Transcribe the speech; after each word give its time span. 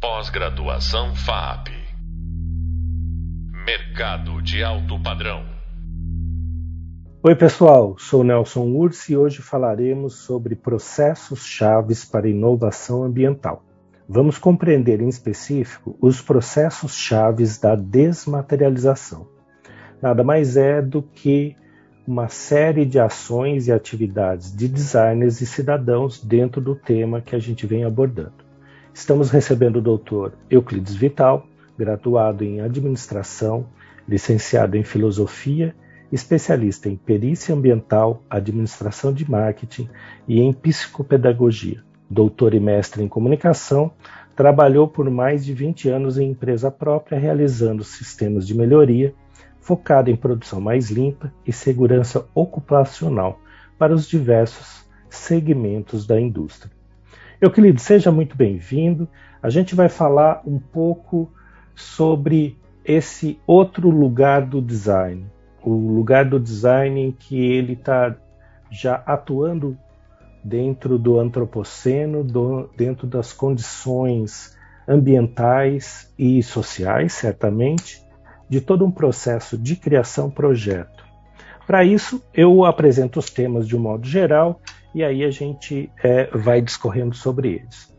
Pós-graduação 0.00 1.12
FAP. 1.16 1.70
Mercado 3.66 4.40
de 4.40 4.62
alto 4.62 4.96
padrão. 5.02 5.44
Oi, 7.20 7.34
pessoal. 7.34 7.96
Sou 7.98 8.22
Nelson 8.22 8.66
Ursi 8.66 9.14
e 9.14 9.16
hoje 9.16 9.42
falaremos 9.42 10.14
sobre 10.14 10.54
processos 10.54 11.44
chaves 11.44 12.04
para 12.04 12.28
inovação 12.28 13.02
ambiental. 13.02 13.64
Vamos 14.08 14.38
compreender 14.38 15.00
em 15.00 15.08
específico 15.08 15.98
os 16.00 16.22
processos 16.22 16.94
chaves 16.94 17.58
da 17.58 17.74
desmaterialização. 17.74 19.26
Nada 20.00 20.22
mais 20.22 20.56
é 20.56 20.80
do 20.80 21.02
que 21.02 21.56
uma 22.06 22.28
série 22.28 22.86
de 22.86 23.00
ações 23.00 23.66
e 23.66 23.72
atividades 23.72 24.54
de 24.54 24.68
designers 24.68 25.40
e 25.40 25.46
cidadãos 25.46 26.22
dentro 26.22 26.60
do 26.60 26.76
tema 26.76 27.20
que 27.20 27.34
a 27.34 27.40
gente 27.40 27.66
vem 27.66 27.82
abordando. 27.82 28.47
Estamos 28.98 29.30
recebendo 29.30 29.76
o 29.76 29.80
doutor 29.80 30.32
Euclides 30.50 30.96
Vital, 30.96 31.46
graduado 31.78 32.42
em 32.42 32.60
administração, 32.60 33.68
licenciado 34.08 34.76
em 34.76 34.82
filosofia, 34.82 35.72
especialista 36.10 36.88
em 36.88 36.96
perícia 36.96 37.54
ambiental, 37.54 38.24
administração 38.28 39.12
de 39.12 39.30
marketing 39.30 39.88
e 40.26 40.40
em 40.40 40.52
psicopedagogia. 40.52 41.80
Doutor 42.10 42.54
e 42.54 42.60
mestre 42.60 43.00
em 43.00 43.06
comunicação, 43.06 43.92
trabalhou 44.34 44.88
por 44.88 45.08
mais 45.08 45.44
de 45.44 45.54
20 45.54 45.88
anos 45.88 46.18
em 46.18 46.32
empresa 46.32 46.68
própria, 46.68 47.20
realizando 47.20 47.84
sistemas 47.84 48.44
de 48.44 48.54
melhoria 48.54 49.14
focado 49.60 50.10
em 50.10 50.16
produção 50.16 50.60
mais 50.60 50.90
limpa 50.90 51.32
e 51.46 51.52
segurança 51.52 52.26
ocupacional 52.34 53.38
para 53.78 53.94
os 53.94 54.08
diversos 54.08 54.84
segmentos 55.08 56.04
da 56.04 56.20
indústria. 56.20 56.77
Euclides, 57.40 57.84
seja 57.84 58.10
muito 58.10 58.36
bem-vindo. 58.36 59.08
A 59.40 59.48
gente 59.48 59.72
vai 59.72 59.88
falar 59.88 60.42
um 60.44 60.58
pouco 60.58 61.32
sobre 61.72 62.58
esse 62.84 63.38
outro 63.46 63.90
lugar 63.90 64.44
do 64.44 64.60
design, 64.60 65.24
o 65.62 65.70
lugar 65.70 66.24
do 66.24 66.40
design 66.40 67.00
em 67.00 67.12
que 67.12 67.40
ele 67.40 67.74
está 67.74 68.16
já 68.72 68.96
atuando 69.06 69.78
dentro 70.42 70.98
do 70.98 71.20
antropoceno, 71.20 72.24
do, 72.24 72.68
dentro 72.76 73.06
das 73.06 73.32
condições 73.32 74.56
ambientais 74.88 76.12
e 76.18 76.42
sociais, 76.42 77.12
certamente, 77.12 78.02
de 78.48 78.60
todo 78.60 78.84
um 78.84 78.90
processo 78.90 79.56
de 79.56 79.76
criação-projeto. 79.76 81.04
Para 81.68 81.84
isso, 81.84 82.20
eu 82.34 82.64
apresento 82.64 83.20
os 83.20 83.30
temas 83.30 83.68
de 83.68 83.76
um 83.76 83.80
modo 83.80 84.08
geral 84.08 84.60
e 84.94 85.04
aí 85.04 85.24
a 85.24 85.30
gente 85.30 85.90
é, 86.02 86.26
vai 86.36 86.60
discorrendo 86.60 87.14
sobre 87.14 87.54
eles. 87.54 87.94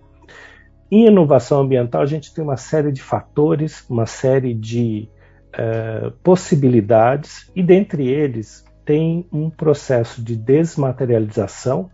Em 0.92 1.06
inovação 1.06 1.62
ambiental, 1.62 2.02
a 2.02 2.06
gente 2.06 2.34
tem 2.34 2.44
uma 2.44 2.58
série 2.58 2.92
de 2.92 3.02
fatores, 3.02 3.88
uma 3.90 4.08
série 4.08 4.54
de 4.54 5.08
é, 5.54 6.12
possibilidades, 6.24 7.52
e 7.56 7.62
dentre 7.62 8.08
eles 8.08 8.66
tem 8.84 9.28
um 9.32 9.52
processo 9.52 10.24
de 10.24 10.36
desmaterialização, 10.36 11.92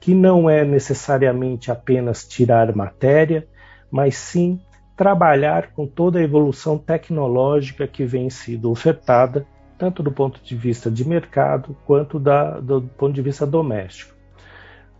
que 0.00 0.14
não 0.14 0.48
é 0.48 0.64
necessariamente 0.64 1.72
apenas 1.72 2.24
tirar 2.24 2.74
matéria, 2.74 3.48
mas 3.90 4.16
sim 4.16 4.60
trabalhar 4.96 5.72
com 5.72 5.86
toda 5.86 6.18
a 6.18 6.22
evolução 6.22 6.78
tecnológica 6.78 7.86
que 7.86 8.04
vem 8.04 8.30
sido 8.30 8.70
ofertada, 8.70 9.44
tanto 9.76 10.02
do 10.02 10.12
ponto 10.12 10.40
de 10.42 10.56
vista 10.56 10.90
de 10.90 11.06
mercado 11.06 11.76
quanto 11.84 12.18
da, 12.18 12.60
do 12.60 12.82
ponto 12.82 13.12
de 13.12 13.22
vista 13.22 13.44
doméstico. 13.44 14.15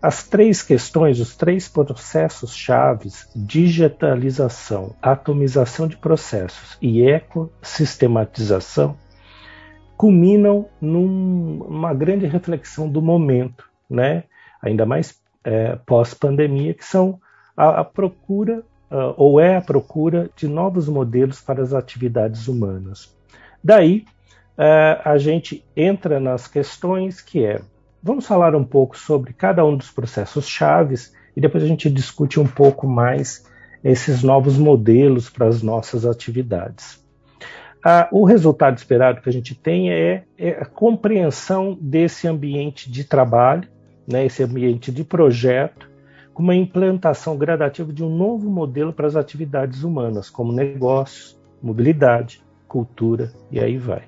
As 0.01 0.23
três 0.29 0.63
questões, 0.63 1.19
os 1.21 1.35
três 1.35 1.69
processos 1.69 2.55
chaves, 2.55 3.29
digitalização, 3.35 4.95
atomização 5.01 5.89
de 5.89 5.97
processos 5.97 6.77
e 6.81 7.03
ecossistematização, 7.03 8.97
culminam 9.97 10.69
numa 10.81 11.95
grande 11.95 12.27
reflexão 12.27 12.89
do 12.89 13.01
momento, 13.01 13.65
né? 13.89 14.25
ainda 14.61 14.85
mais 14.85 15.19
é, 15.43 15.77
pós-pandemia, 15.87 16.75
que 16.75 16.85
são 16.85 17.19
a, 17.57 17.81
a 17.81 17.85
procura, 17.85 18.63
uh, 18.91 19.15
ou 19.17 19.41
é 19.41 19.57
a 19.57 19.63
procura 19.63 20.29
de 20.37 20.47
novos 20.47 20.89
modelos 20.89 21.41
para 21.41 21.63
as 21.63 21.73
atividades 21.73 22.49
humanas. 22.49 23.17
Daí, 23.63 24.05
uh, 24.59 25.01
a 25.05 25.17
gente 25.19 25.65
entra 25.75 26.21
nas 26.21 26.47
questões 26.47 27.21
que 27.21 27.45
é 27.45 27.61
Vamos 28.03 28.27
falar 28.27 28.55
um 28.55 28.65
pouco 28.65 28.97
sobre 28.97 29.33
cada 29.33 29.65
um 29.65 29.77
dos 29.77 29.91
processos 29.91 30.49
chaves 30.49 31.13
e 31.37 31.41
depois 31.41 31.63
a 31.63 31.67
gente 31.67 31.91
discute 31.91 32.39
um 32.39 32.47
pouco 32.47 32.87
mais 32.87 33.45
esses 33.83 34.23
novos 34.23 34.57
modelos 34.59 35.31
para 35.31 35.47
as 35.47 35.63
nossas 35.63 36.05
atividades. 36.05 37.05
Ah, 37.85 38.09
o 38.11 38.25
resultado 38.25 38.77
esperado 38.77 39.21
que 39.21 39.29
a 39.29 39.33
gente 39.33 39.55
tem 39.55 39.93
é, 39.93 40.25
é, 40.37 40.51
a 40.51 40.65
compreensão 40.65 41.79
desse 41.81 42.27
ambiente 42.27 42.91
de 42.91 43.05
trabalho, 43.05 43.69
né, 44.09 44.27
esse 44.27 44.43
ambiente 44.43 44.91
de 44.91 45.05
projeto, 45.05 45.89
com 46.35 46.43
uma 46.43 46.55
implantação 46.55 47.37
gradativa 47.37 47.93
de 47.93 48.03
um 48.03 48.15
novo 48.15 48.51
modelo 48.51 48.93
para 48.93 49.07
as 49.07 49.15
atividades 49.15 49.85
humanas, 49.85 50.29
como 50.29 50.53
negócios, 50.53 51.39
mobilidade, 51.63 52.43
cultura 52.67 53.33
e 53.53 53.61
aí 53.61 53.79
vai. 53.79 54.03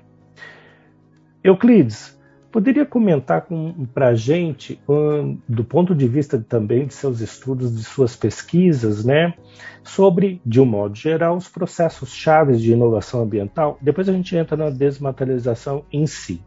Euclides, 1.41 2.18
Poderia 2.51 2.83
comentar 2.83 3.47
para 3.93 4.07
a 4.07 4.15
gente, 4.15 4.79
um, 4.89 5.37
do 5.47 5.63
ponto 5.63 5.93
de 5.93 6.07
vista 6.07 6.39
também 6.39 6.87
de 6.87 6.95
seus 6.95 7.19
estudos, 7.19 7.75
de 7.75 7.83
suas 7.83 8.15
pesquisas, 8.15 9.05
né, 9.05 9.35
sobre, 9.83 10.41
de 10.43 10.59
um 10.59 10.65
modo 10.65 10.95
geral, 10.95 11.37
os 11.37 11.47
processos 11.47 12.11
chaves 12.11 12.59
de 12.59 12.71
inovação 12.71 13.21
ambiental? 13.21 13.77
Depois 13.79 14.09
a 14.09 14.13
gente 14.13 14.35
entra 14.35 14.57
na 14.57 14.71
desmaterialização 14.71 15.85
em 15.91 16.07
si. 16.07 16.43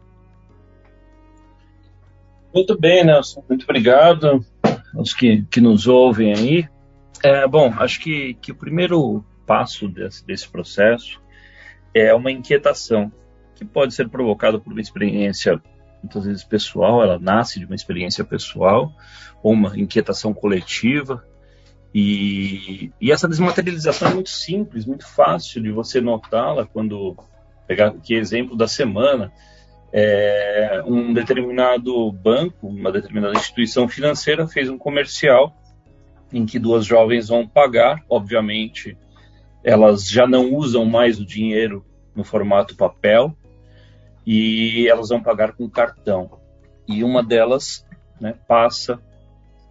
Muito 2.53 2.77
bem, 2.77 3.05
Nelson. 3.05 3.43
Muito 3.47 3.63
obrigado 3.63 4.45
aos 4.95 5.13
que, 5.13 5.43
que 5.43 5.61
nos 5.61 5.87
ouvem 5.87 6.33
aí. 6.33 6.67
É, 7.23 7.47
bom, 7.47 7.73
acho 7.77 8.01
que, 8.01 8.33
que 8.35 8.51
o 8.51 8.55
primeiro 8.55 9.23
passo 9.47 9.87
desse, 9.87 10.25
desse 10.25 10.49
processo 10.49 11.21
é 11.93 12.13
uma 12.13 12.29
inquietação 12.29 13.09
que 13.55 13.63
pode 13.63 13.93
ser 13.93 14.09
provocada 14.09 14.59
por 14.59 14.71
uma 14.71 14.81
experiência 14.81 15.61
muitas 16.03 16.25
vezes 16.25 16.43
pessoal, 16.43 17.01
ela 17.01 17.17
nasce 17.17 17.59
de 17.59 17.65
uma 17.65 17.75
experiência 17.75 18.23
pessoal 18.25 18.93
ou 19.41 19.53
uma 19.53 19.79
inquietação 19.79 20.33
coletiva. 20.33 21.25
E, 21.95 22.91
e 22.99 23.11
essa 23.11 23.27
desmaterialização 23.27 24.09
é 24.09 24.13
muito 24.13 24.29
simples, 24.29 24.85
muito 24.85 25.07
fácil 25.07 25.61
de 25.61 25.71
você 25.71 26.01
notá-la 26.01 26.65
quando 26.65 27.15
pegar 27.65 27.87
aqui 27.87 28.15
exemplo 28.15 28.57
da 28.57 28.67
semana. 28.67 29.31
É, 29.95 30.83
um 30.87 31.13
determinado 31.13 32.11
banco, 32.11 32.67
uma 32.67 32.91
determinada 32.91 33.37
instituição 33.37 33.87
financeira 33.87 34.47
fez 34.47 34.67
um 34.69 34.77
comercial 34.77 35.55
em 36.31 36.47
que 36.47 36.57
duas 36.57 36.83
jovens 36.83 37.27
vão 37.27 37.47
pagar, 37.47 38.03
obviamente, 38.09 38.97
elas 39.63 40.09
já 40.09 40.25
não 40.25 40.51
usam 40.51 40.83
mais 40.83 41.19
o 41.19 41.25
dinheiro 41.25 41.85
no 42.15 42.23
formato 42.23 42.75
papel, 42.75 43.37
e 44.25 44.87
elas 44.87 45.09
vão 45.09 45.21
pagar 45.21 45.53
com 45.53 45.69
cartão. 45.69 46.39
E 46.87 47.03
uma 47.03 47.23
delas 47.23 47.85
né, 48.19 48.35
passa 48.47 48.99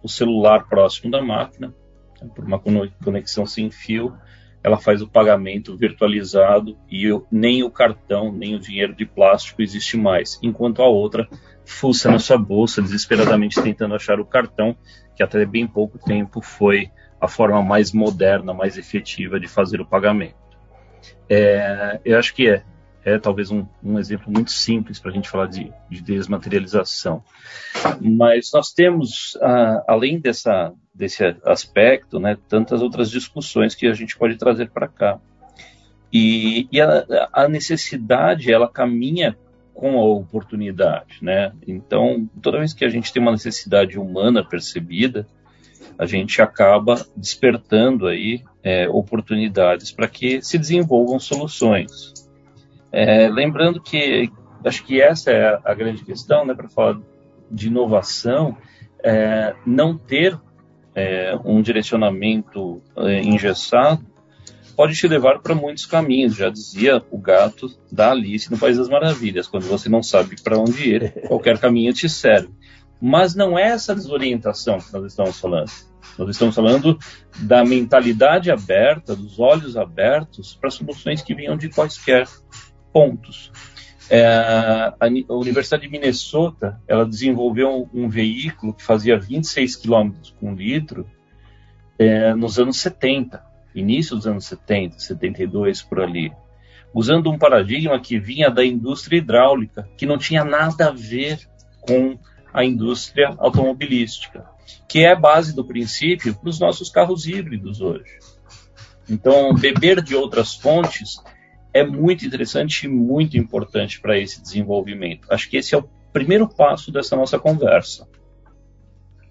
o 0.03 0.09
celular 0.09 0.67
próximo 0.67 1.11
da 1.11 1.21
máquina, 1.21 1.73
né, 2.21 2.29
por 2.35 2.45
uma 2.45 2.59
conexão 3.03 3.45
sem 3.45 3.71
fio, 3.71 4.15
ela 4.63 4.77
faz 4.77 5.01
o 5.01 5.07
pagamento 5.07 5.75
virtualizado 5.75 6.77
e 6.89 7.05
eu, 7.05 7.27
nem 7.29 7.63
o 7.63 7.69
cartão, 7.69 8.31
nem 8.31 8.55
o 8.55 8.59
dinheiro 8.59 8.95
de 8.95 9.05
plástico 9.05 9.61
existe 9.61 9.97
mais, 9.97 10.39
enquanto 10.41 10.81
a 10.81 10.87
outra 10.87 11.27
fuça 11.65 12.09
na 12.09 12.19
sua 12.19 12.37
bolsa, 12.37 12.81
desesperadamente 12.81 13.61
tentando 13.61 13.93
achar 13.93 14.19
o 14.19 14.25
cartão, 14.25 14.75
que 15.15 15.23
até 15.23 15.45
bem 15.45 15.67
pouco 15.67 15.99
tempo 15.99 16.41
foi 16.41 16.89
a 17.19 17.27
forma 17.27 17.61
mais 17.61 17.91
moderna, 17.91 18.53
mais 18.53 18.77
efetiva 18.77 19.39
de 19.39 19.47
fazer 19.47 19.81
o 19.81 19.85
pagamento. 19.85 20.35
É, 21.29 21.99
eu 22.05 22.17
acho 22.17 22.33
que 22.33 22.47
é 22.47 22.63
é 23.05 23.17
talvez 23.19 23.51
um, 23.51 23.65
um 23.83 23.99
exemplo 23.99 24.31
muito 24.31 24.51
simples 24.51 24.99
para 24.99 25.11
a 25.11 25.13
gente 25.13 25.29
falar 25.29 25.47
de, 25.47 25.71
de, 25.89 26.01
desmaterialização. 26.01 27.23
Mas 27.99 28.51
nós 28.53 28.71
temos, 28.71 29.37
ah, 29.41 29.83
além 29.87 30.19
dessa, 30.19 30.73
desse 30.93 31.23
aspecto, 31.45 32.19
né, 32.19 32.37
tantas 32.47 32.81
outras 32.81 33.09
discussões 33.09 33.75
que 33.75 33.87
a 33.87 33.93
gente 33.93 34.17
pode 34.17 34.37
trazer 34.37 34.69
para 34.69 34.87
cá. 34.87 35.19
E, 36.11 36.67
e 36.71 36.79
a, 36.79 37.29
a, 37.33 37.47
necessidade, 37.47 38.53
ela 38.53 38.69
caminha 38.69 39.35
com 39.73 39.99
a 39.99 40.05
oportunidade, 40.05 41.17
né? 41.19 41.51
Então, 41.67 42.29
toda 42.39 42.59
vez 42.59 42.73
que 42.73 42.85
a 42.85 42.89
gente 42.89 43.11
tem 43.11 43.19
uma 43.19 43.31
necessidade 43.31 43.97
humana 43.97 44.47
percebida, 44.47 45.25
a 45.97 46.05
gente 46.05 46.39
acaba 46.39 47.03
despertando 47.17 48.05
aí 48.05 48.43
é, 48.61 48.87
oportunidades 48.87 49.91
para 49.91 50.07
que 50.07 50.39
se 50.43 50.59
desenvolvam 50.59 51.19
soluções. 51.19 52.22
É, 52.93 53.27
lembrando 53.27 53.81
que 53.81 54.31
acho 54.63 54.85
que 54.85 55.01
essa 55.01 55.31
é 55.31 55.59
a 55.65 55.73
grande 55.73 56.05
questão, 56.05 56.45
né, 56.45 56.53
para 56.53 56.69
falar 56.69 56.99
de 57.49 57.67
inovação, 57.67 58.55
é, 59.03 59.55
não 59.65 59.97
ter 59.97 60.39
é, 60.95 61.35
um 61.43 61.61
direcionamento 61.61 62.81
é, 62.95 63.21
engessado 63.21 64.05
pode 64.75 64.95
te 64.95 65.07
levar 65.07 65.39
para 65.39 65.55
muitos 65.55 65.85
caminhos. 65.85 66.35
Já 66.35 66.49
dizia 66.49 67.01
o 67.11 67.17
gato 67.17 67.67
da 67.91 68.11
Alice 68.11 68.51
no 68.51 68.57
País 68.57 68.77
das 68.77 68.89
Maravilhas: 68.89 69.47
quando 69.47 69.63
você 69.63 69.89
não 69.89 70.03
sabe 70.03 70.41
para 70.41 70.57
onde 70.57 70.89
ir, 70.89 71.13
qualquer 71.27 71.59
caminho 71.59 71.93
te 71.93 72.07
serve. 72.07 72.49
Mas 73.01 73.35
não 73.35 73.57
é 73.59 73.63
essa 73.63 73.93
desorientação 73.93 74.77
que 74.77 74.93
nós 74.93 75.05
estamos 75.05 75.39
falando. 75.39 75.71
Nós 76.17 76.29
estamos 76.29 76.55
falando 76.55 76.97
da 77.39 77.65
mentalidade 77.65 78.51
aberta, 78.51 79.15
dos 79.15 79.39
olhos 79.39 79.75
abertos 79.75 80.55
para 80.55 80.69
soluções 80.69 81.21
que 81.21 81.33
vinham 81.33 81.57
de 81.57 81.69
quaisquer 81.69 82.27
pontos. 82.93 83.51
É, 84.09 84.23
a, 84.99 85.07
Universidade 85.29 85.83
de 85.83 85.89
Minnesota 85.89 86.79
ela 86.87 87.05
desenvolveu 87.05 87.89
um, 87.93 88.03
um 88.03 88.09
veículo 88.09 88.73
que 88.73 88.83
fazia 88.83 89.17
26 89.17 89.77
km 89.77 90.11
com 90.39 90.53
litro 90.53 91.09
é, 91.97 92.33
nos 92.35 92.59
anos 92.59 92.77
70, 92.77 93.43
início 93.73 94.15
dos 94.15 94.27
anos 94.27 94.45
70, 94.45 94.99
72 94.99 95.81
por 95.81 96.01
ali, 96.01 96.31
usando 96.93 97.31
um 97.31 97.37
paradigma 97.37 97.99
que 97.99 98.19
vinha 98.19 98.51
da 98.51 98.63
indústria 98.63 99.17
hidráulica, 99.17 99.89
que 99.97 100.05
não 100.05 100.17
tinha 100.17 100.43
nada 100.43 100.89
a 100.89 100.91
ver 100.91 101.39
com 101.81 102.17
a 102.53 102.63
indústria 102.63 103.33
automobilística, 103.39 104.45
que 104.87 104.99
é 104.99 105.11
a 105.11 105.15
base 105.15 105.55
do 105.55 105.65
princípio 105.65 106.35
para 106.35 106.49
os 106.49 106.59
nossos 106.59 106.89
carros 106.89 107.25
híbridos 107.25 107.81
hoje. 107.81 108.19
Então, 109.09 109.53
beber 109.55 110.01
de 110.01 110.15
outras 110.15 110.53
fontes 110.53 111.17
é 111.73 111.83
muito 111.83 112.25
interessante 112.25 112.85
e 112.85 112.89
muito 112.89 113.37
importante 113.37 113.99
para 113.99 114.17
esse 114.17 114.41
desenvolvimento. 114.41 115.27
Acho 115.31 115.49
que 115.49 115.57
esse 115.57 115.73
é 115.73 115.77
o 115.77 115.89
primeiro 116.11 116.47
passo 116.47 116.91
dessa 116.91 117.15
nossa 117.15 117.39
conversa. 117.39 118.07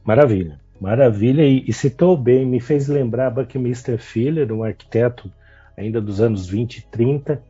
Maravilha, 0.04 0.60
maravilha. 0.80 1.44
E, 1.44 1.64
e 1.66 1.72
citou 1.72 2.16
bem, 2.16 2.44
me 2.44 2.60
fez 2.60 2.88
lembrar 2.88 3.30
Buckminster 3.30 3.98
Fuller, 3.98 4.52
um 4.52 4.64
arquiteto 4.64 5.30
ainda 5.76 6.00
dos 6.00 6.20
anos 6.20 6.46
20 6.46 6.78
e 6.78 6.82
30, 6.82 7.42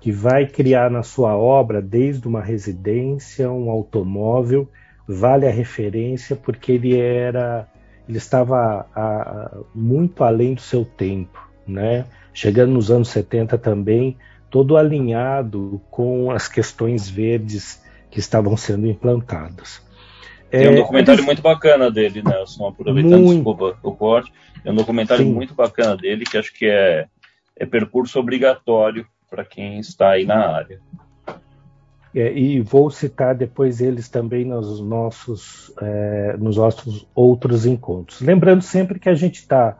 que 0.00 0.12
vai 0.12 0.46
criar 0.46 0.90
na 0.90 1.02
sua 1.02 1.36
obra, 1.36 1.80
desde 1.80 2.26
uma 2.26 2.42
residência, 2.42 3.50
um 3.50 3.70
automóvel, 3.70 4.68
vale 5.06 5.46
a 5.46 5.50
referência 5.50 6.36
porque 6.36 6.72
ele 6.72 6.98
era, 6.98 7.66
ele 8.08 8.18
estava 8.18 8.86
a, 8.94 9.00
a, 9.00 9.58
muito 9.74 10.22
além 10.22 10.54
do 10.54 10.60
seu 10.60 10.84
tempo, 10.84 11.48
né? 11.66 12.04
Chegando 12.36 12.72
nos 12.72 12.90
anos 12.90 13.08
70 13.08 13.56
também, 13.56 14.18
todo 14.50 14.76
alinhado 14.76 15.80
com 15.90 16.30
as 16.30 16.46
questões 16.46 17.08
verdes 17.08 17.82
que 18.10 18.18
estavam 18.18 18.54
sendo 18.58 18.86
implantadas. 18.86 19.82
Tem 20.50 20.68
um 20.68 20.72
é, 20.72 20.76
documentário 20.76 21.24
muito 21.24 21.40
bacana 21.40 21.90
dele, 21.90 22.22
Nelson, 22.22 22.68
aproveitando 22.68 23.22
muito... 23.22 23.36
desculpa, 23.36 23.78
o 23.82 23.96
corte. 23.96 24.30
É 24.62 24.70
um 24.70 24.74
documentário 24.74 25.24
Sim. 25.24 25.32
muito 25.32 25.54
bacana 25.54 25.96
dele 25.96 26.26
que 26.26 26.36
acho 26.36 26.52
que 26.52 26.66
é, 26.66 27.06
é 27.56 27.64
percurso 27.64 28.20
obrigatório 28.20 29.06
para 29.30 29.42
quem 29.42 29.80
está 29.80 30.10
aí 30.10 30.26
na 30.26 30.46
área. 30.46 30.78
É, 32.14 32.36
e 32.36 32.60
vou 32.60 32.90
citar 32.90 33.34
depois 33.34 33.80
eles 33.80 34.10
também 34.10 34.44
nos 34.44 34.78
nossos, 34.78 35.72
é, 35.80 36.36
nos 36.36 36.58
nossos 36.58 37.08
outros 37.14 37.64
encontros. 37.64 38.20
Lembrando 38.20 38.60
sempre 38.60 38.98
que 39.00 39.08
a 39.08 39.14
gente 39.14 39.36
está 39.36 39.78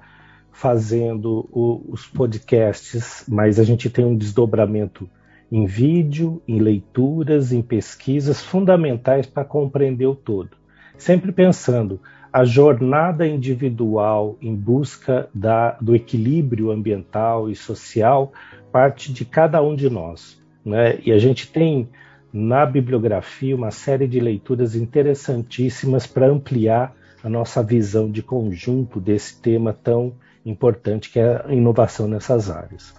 fazendo 0.56 1.46
o, 1.52 1.84
os 1.86 2.06
podcasts, 2.06 3.26
mas 3.28 3.60
a 3.60 3.62
gente 3.62 3.90
tem 3.90 4.06
um 4.06 4.16
desdobramento 4.16 5.06
em 5.52 5.66
vídeo, 5.66 6.42
em 6.48 6.58
leituras, 6.58 7.52
em 7.52 7.60
pesquisas 7.60 8.40
fundamentais 8.40 9.26
para 9.26 9.44
compreender 9.44 10.06
o 10.06 10.14
todo. 10.14 10.56
Sempre 10.96 11.30
pensando 11.30 12.00
a 12.32 12.42
jornada 12.42 13.28
individual 13.28 14.38
em 14.40 14.54
busca 14.54 15.28
da, 15.34 15.72
do 15.72 15.94
equilíbrio 15.94 16.70
ambiental 16.70 17.50
e 17.50 17.54
social 17.54 18.32
parte 18.72 19.12
de 19.12 19.26
cada 19.26 19.62
um 19.62 19.76
de 19.76 19.90
nós. 19.90 20.42
Né? 20.64 20.98
E 21.04 21.12
a 21.12 21.18
gente 21.18 21.52
tem 21.52 21.86
na 22.32 22.64
bibliografia 22.64 23.54
uma 23.54 23.70
série 23.70 24.08
de 24.08 24.20
leituras 24.20 24.74
interessantíssimas 24.74 26.06
para 26.06 26.26
ampliar 26.26 26.96
a 27.22 27.28
nossa 27.28 27.62
visão 27.62 28.10
de 28.10 28.22
conjunto 28.22 28.98
desse 28.98 29.38
tema 29.40 29.74
tão 29.74 30.14
importante 30.46 31.10
que 31.10 31.18
é 31.18 31.44
a 31.44 31.52
inovação 31.52 32.08
nessas 32.08 32.50
áreas. 32.50 32.94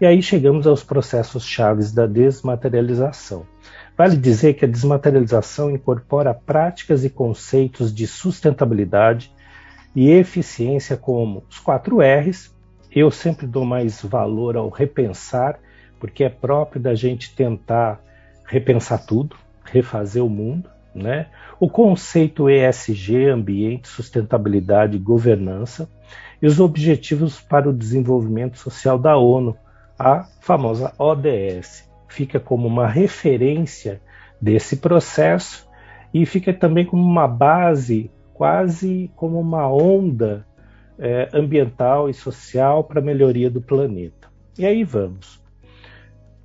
E 0.00 0.06
aí 0.06 0.22
chegamos 0.22 0.66
aos 0.66 0.82
processos 0.82 1.44
chaves 1.44 1.92
da 1.92 2.06
desmaterialização. 2.06 3.46
Vale 3.96 4.16
dizer 4.16 4.54
que 4.54 4.64
a 4.64 4.68
desmaterialização 4.68 5.70
incorpora 5.70 6.34
práticas 6.34 7.04
e 7.04 7.10
conceitos 7.10 7.94
de 7.94 8.06
sustentabilidade 8.06 9.32
e 9.94 10.10
eficiência 10.10 10.96
como 10.96 11.44
os 11.48 11.58
quatro 11.58 11.98
R's. 12.00 12.52
Eu 12.90 13.10
sempre 13.10 13.46
dou 13.46 13.64
mais 13.64 14.02
valor 14.02 14.56
ao 14.56 14.68
repensar, 14.68 15.58
porque 16.00 16.24
é 16.24 16.28
próprio 16.28 16.82
da 16.82 16.94
gente 16.94 17.34
tentar 17.34 18.00
repensar 18.46 19.06
tudo, 19.06 19.36
refazer 19.64 20.24
o 20.24 20.28
mundo, 20.28 20.68
né? 20.94 21.28
O 21.58 21.68
conceito 21.68 22.50
ESG, 22.50 23.26
ambiente, 23.26 23.88
sustentabilidade 23.88 24.96
e 24.96 25.00
governança, 25.00 25.88
e 26.44 26.46
os 26.46 26.60
objetivos 26.60 27.40
para 27.40 27.70
o 27.70 27.72
desenvolvimento 27.72 28.58
social 28.58 28.98
da 28.98 29.16
ONU, 29.16 29.56
a 29.98 30.24
famosa 30.42 30.92
ODS. 30.98 31.90
Fica 32.06 32.38
como 32.38 32.68
uma 32.68 32.86
referência 32.86 34.02
desse 34.38 34.76
processo 34.76 35.66
e 36.12 36.26
fica 36.26 36.52
também 36.52 36.84
como 36.84 37.02
uma 37.02 37.26
base, 37.26 38.10
quase 38.34 39.10
como 39.16 39.40
uma 39.40 39.66
onda 39.72 40.46
é, 40.98 41.30
ambiental 41.32 42.10
e 42.10 42.12
social 42.12 42.84
para 42.84 43.00
a 43.00 43.02
melhoria 43.02 43.48
do 43.48 43.62
planeta. 43.62 44.28
E 44.58 44.66
aí 44.66 44.84
vamos. 44.84 45.42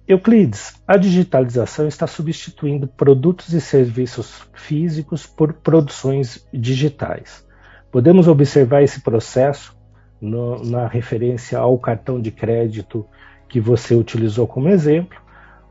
Euclides, 0.07 0.81
a 0.87 0.95
digitalização 0.95 1.89
está 1.89 2.07
substituindo 2.07 2.87
produtos 2.87 3.51
e 3.51 3.59
serviços 3.59 4.47
físicos 4.53 5.27
por 5.27 5.51
produções 5.55 6.47
digitais. 6.53 7.45
Podemos 7.91 8.29
observar 8.29 8.81
esse 8.81 9.01
processo 9.01 9.77
no, 10.21 10.63
na 10.63 10.87
referência 10.87 11.57
ao 11.59 11.77
cartão 11.77 12.21
de 12.21 12.31
crédito 12.31 13.05
que 13.47 13.59
você 13.59 13.95
utilizou 13.95 14.47
como 14.47 14.69
exemplo, 14.69 15.19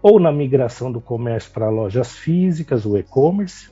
ou 0.02 0.18
na 0.18 0.32
migração 0.32 0.90
do 0.90 1.00
comércio 1.00 1.50
para 1.52 1.68
lojas 1.68 2.16
físicas, 2.16 2.84
o 2.84 2.96
e-commerce, 2.96 3.70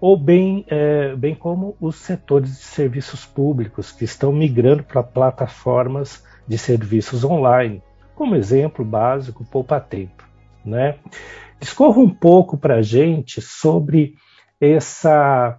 ou 0.00 0.16
bem, 0.16 0.64
é, 0.68 1.14
bem 1.16 1.34
como 1.34 1.76
os 1.80 1.96
setores 1.96 2.50
de 2.50 2.64
serviços 2.64 3.24
públicos 3.24 3.90
que 3.90 4.04
estão 4.04 4.32
migrando 4.32 4.82
para 4.84 5.02
plataformas 5.02 6.24
de 6.46 6.56
serviços 6.56 7.24
online, 7.24 7.82
como 8.14 8.36
exemplo 8.36 8.84
básico, 8.84 9.44
Poupa 9.44 9.80
Tempo. 9.80 10.24
Né? 10.64 10.96
Discorra 11.60 11.98
um 11.98 12.10
pouco 12.10 12.56
para 12.56 12.76
a 12.76 12.82
gente 12.82 13.40
sobre 13.40 14.14
essa, 14.60 15.58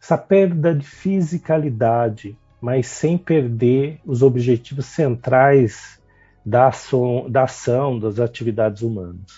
essa 0.00 0.18
perda 0.18 0.74
de 0.74 0.86
fisicalidade, 0.86 2.36
mas 2.64 2.86
sem 2.86 3.18
perder 3.18 4.00
os 4.06 4.22
objetivos 4.22 4.86
centrais 4.86 6.00
da 6.42 6.68
ação, 6.68 7.26
da 7.28 7.42
ação 7.42 7.98
das 7.98 8.18
atividades 8.18 8.80
humanas. 8.80 9.36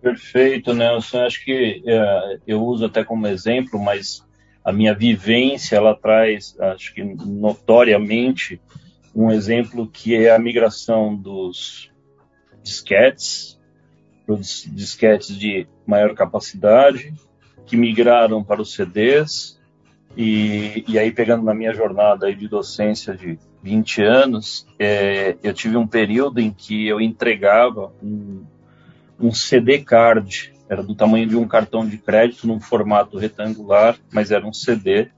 Perfeito, 0.00 0.72
Nelson. 0.72 1.26
Acho 1.26 1.44
que 1.44 1.82
é, 1.86 2.38
eu 2.46 2.64
uso 2.64 2.86
até 2.86 3.04
como 3.04 3.26
exemplo, 3.26 3.78
mas 3.78 4.26
a 4.64 4.72
minha 4.72 4.94
vivência 4.94 5.76
ela 5.76 5.94
traz, 5.94 6.58
acho 6.58 6.94
que 6.94 7.04
notoriamente, 7.04 8.58
um 9.14 9.30
exemplo 9.30 9.86
que 9.86 10.16
é 10.16 10.34
a 10.34 10.38
migração 10.38 11.14
dos 11.14 11.92
disquetes, 12.62 13.60
dos 14.26 14.66
disquetes 14.72 15.36
de 15.36 15.68
maior 15.86 16.14
capacidade, 16.14 17.12
que 17.66 17.76
migraram 17.76 18.42
para 18.42 18.62
os 18.62 18.72
CDs, 18.72 19.57
e, 20.20 20.84
e 20.88 20.98
aí 20.98 21.12
pegando 21.12 21.44
na 21.44 21.54
minha 21.54 21.72
jornada 21.72 22.26
aí 22.26 22.34
de 22.34 22.48
docência 22.48 23.14
de 23.14 23.38
20 23.62 24.02
anos, 24.02 24.66
é, 24.76 25.36
eu 25.44 25.54
tive 25.54 25.76
um 25.76 25.86
período 25.86 26.40
em 26.40 26.50
que 26.50 26.88
eu 26.88 27.00
entregava 27.00 27.92
um, 28.02 28.44
um 29.20 29.30
CD 29.30 29.78
card, 29.78 30.52
era 30.68 30.82
do 30.82 30.96
tamanho 30.96 31.28
de 31.28 31.36
um 31.36 31.46
cartão 31.46 31.86
de 31.86 31.98
crédito, 31.98 32.48
num 32.48 32.58
formato 32.58 33.16
retangular, 33.16 33.96
mas 34.12 34.32
era 34.32 34.44
um 34.44 34.52
CD 34.52 35.08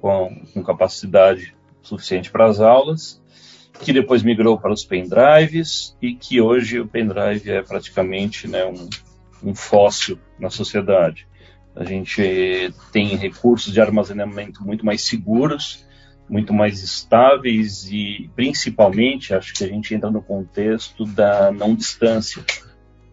com, 0.00 0.34
com 0.54 0.64
capacidade 0.64 1.54
suficiente 1.82 2.30
para 2.30 2.46
as 2.46 2.58
aulas, 2.58 3.22
que 3.82 3.92
depois 3.92 4.22
migrou 4.22 4.58
para 4.58 4.72
os 4.72 4.86
pendrives 4.86 5.94
e 6.00 6.14
que 6.14 6.40
hoje 6.40 6.80
o 6.80 6.88
pendrive 6.88 7.50
é 7.50 7.60
praticamente 7.60 8.48
né, 8.48 8.64
um, 8.64 8.88
um 9.50 9.54
fóssil 9.54 10.18
na 10.38 10.48
sociedade. 10.48 11.28
A 11.76 11.84
gente 11.84 12.72
tem 12.90 13.16
recursos 13.16 13.70
de 13.70 13.80
armazenamento 13.80 14.64
muito 14.64 14.84
mais 14.84 15.02
seguros, 15.02 15.86
muito 16.28 16.52
mais 16.54 16.82
estáveis 16.82 17.86
e, 17.90 18.30
principalmente, 18.34 19.34
acho 19.34 19.52
que 19.52 19.62
a 19.62 19.68
gente 19.68 19.94
entra 19.94 20.10
no 20.10 20.22
contexto 20.22 21.04
da 21.04 21.52
não 21.52 21.74
distância. 21.74 22.42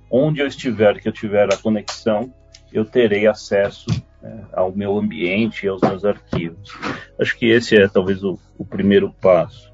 Onde 0.10 0.39
eu 0.39 0.48
estiver, 0.48 1.00
que 1.01 1.10
eu 1.10 1.12
tiver 1.12 1.53
a 1.53 1.58
conexão, 1.58 2.34
eu 2.72 2.86
terei 2.86 3.27
acesso 3.27 3.86
né, 4.22 4.46
ao 4.53 4.72
meu 4.72 4.98
ambiente 4.98 5.65
e 5.65 5.70
aos 5.70 5.82
meus 5.82 6.05
arquivos. 6.05 6.72
Acho 7.20 7.38
que 7.38 7.48
esse 7.48 7.75
é 7.75 7.88
talvez 7.89 8.24
o, 8.24 8.39
o 8.58 8.63
primeiro 8.63 9.13
passo. 9.22 9.74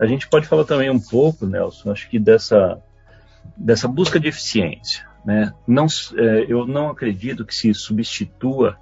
a 0.00 0.06
gente 0.06 0.28
pode 0.28 0.48
falar 0.48 0.64
também 0.64 0.90
um 0.90 1.00
pouco, 1.00 1.46
Nelson, 1.46 1.92
acho 1.92 2.10
que 2.10 2.18
dessa, 2.18 2.82
dessa 3.56 3.86
busca 3.86 4.18
de 4.18 4.28
eficiência. 4.28 5.05
Né? 5.26 5.52
Não, 5.66 5.86
é, 6.16 6.46
eu 6.48 6.64
não 6.64 6.88
acredito 6.88 7.44
que 7.44 7.52
se 7.52 7.74
substitua 7.74 8.78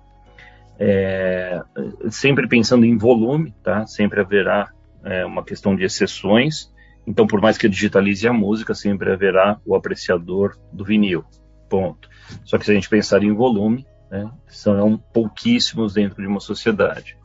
é, 0.79 1.63
sempre 2.11 2.47
pensando 2.47 2.85
em 2.85 2.99
volume, 2.99 3.55
tá? 3.63 3.87
Sempre 3.87 4.21
haverá 4.21 4.71
é, 5.03 5.25
uma 5.25 5.43
questão 5.43 5.75
de 5.75 5.85
exceções. 5.85 6.71
Então, 7.07 7.27
por 7.27 7.41
mais 7.41 7.57
que 7.57 7.65
eu 7.65 7.71
digitalize 7.71 8.29
a 8.29 8.33
música, 8.33 8.75
sempre 8.75 9.11
haverá 9.11 9.59
o 9.65 9.75
apreciador 9.75 10.59
do 10.71 10.85
vinil. 10.85 11.25
Ponto. 11.71 12.11
Só 12.45 12.59
que 12.59 12.67
se 12.67 12.73
a 12.73 12.75
gente 12.75 12.91
pensar 12.91 13.23
em 13.23 13.33
volume, 13.33 13.87
né, 14.11 14.31
são 14.47 14.99
pouquíssimos 14.99 15.95
dentro 15.95 16.21
de 16.21 16.29
uma 16.29 16.41
sociedade. 16.41 17.17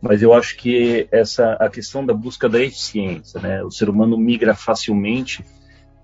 Mas 0.00 0.22
eu 0.22 0.32
acho 0.32 0.56
que 0.56 1.08
essa 1.10 1.54
a 1.54 1.68
questão 1.68 2.04
da 2.04 2.14
busca 2.14 2.48
da 2.48 2.60
eficiência, 2.60 3.40
né, 3.40 3.64
o 3.64 3.70
ser 3.70 3.88
humano 3.88 4.16
migra 4.16 4.54
facilmente 4.54 5.44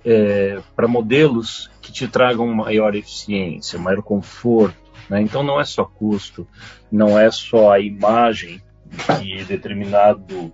é, 0.05 0.61
para 0.75 0.89
modelos 0.89 1.71
que 1.81 1.93
te 1.93 2.09
tragam 2.09 2.47
maior 2.49 2.95
eficiência, 2.95 3.79
maior 3.79 4.03
conforto. 4.03 4.77
Né? 5.09 5.23
Então 5.23 5.43
não 5.43 5.61
é 5.61 5.65
só 5.65 5.85
custo, 5.85 6.47
não 6.91 7.19
é 7.19 7.31
só 7.31 7.73
a 7.73 7.81
imagem 7.81 8.63
que 9.19 9.45
determinado 9.45 10.53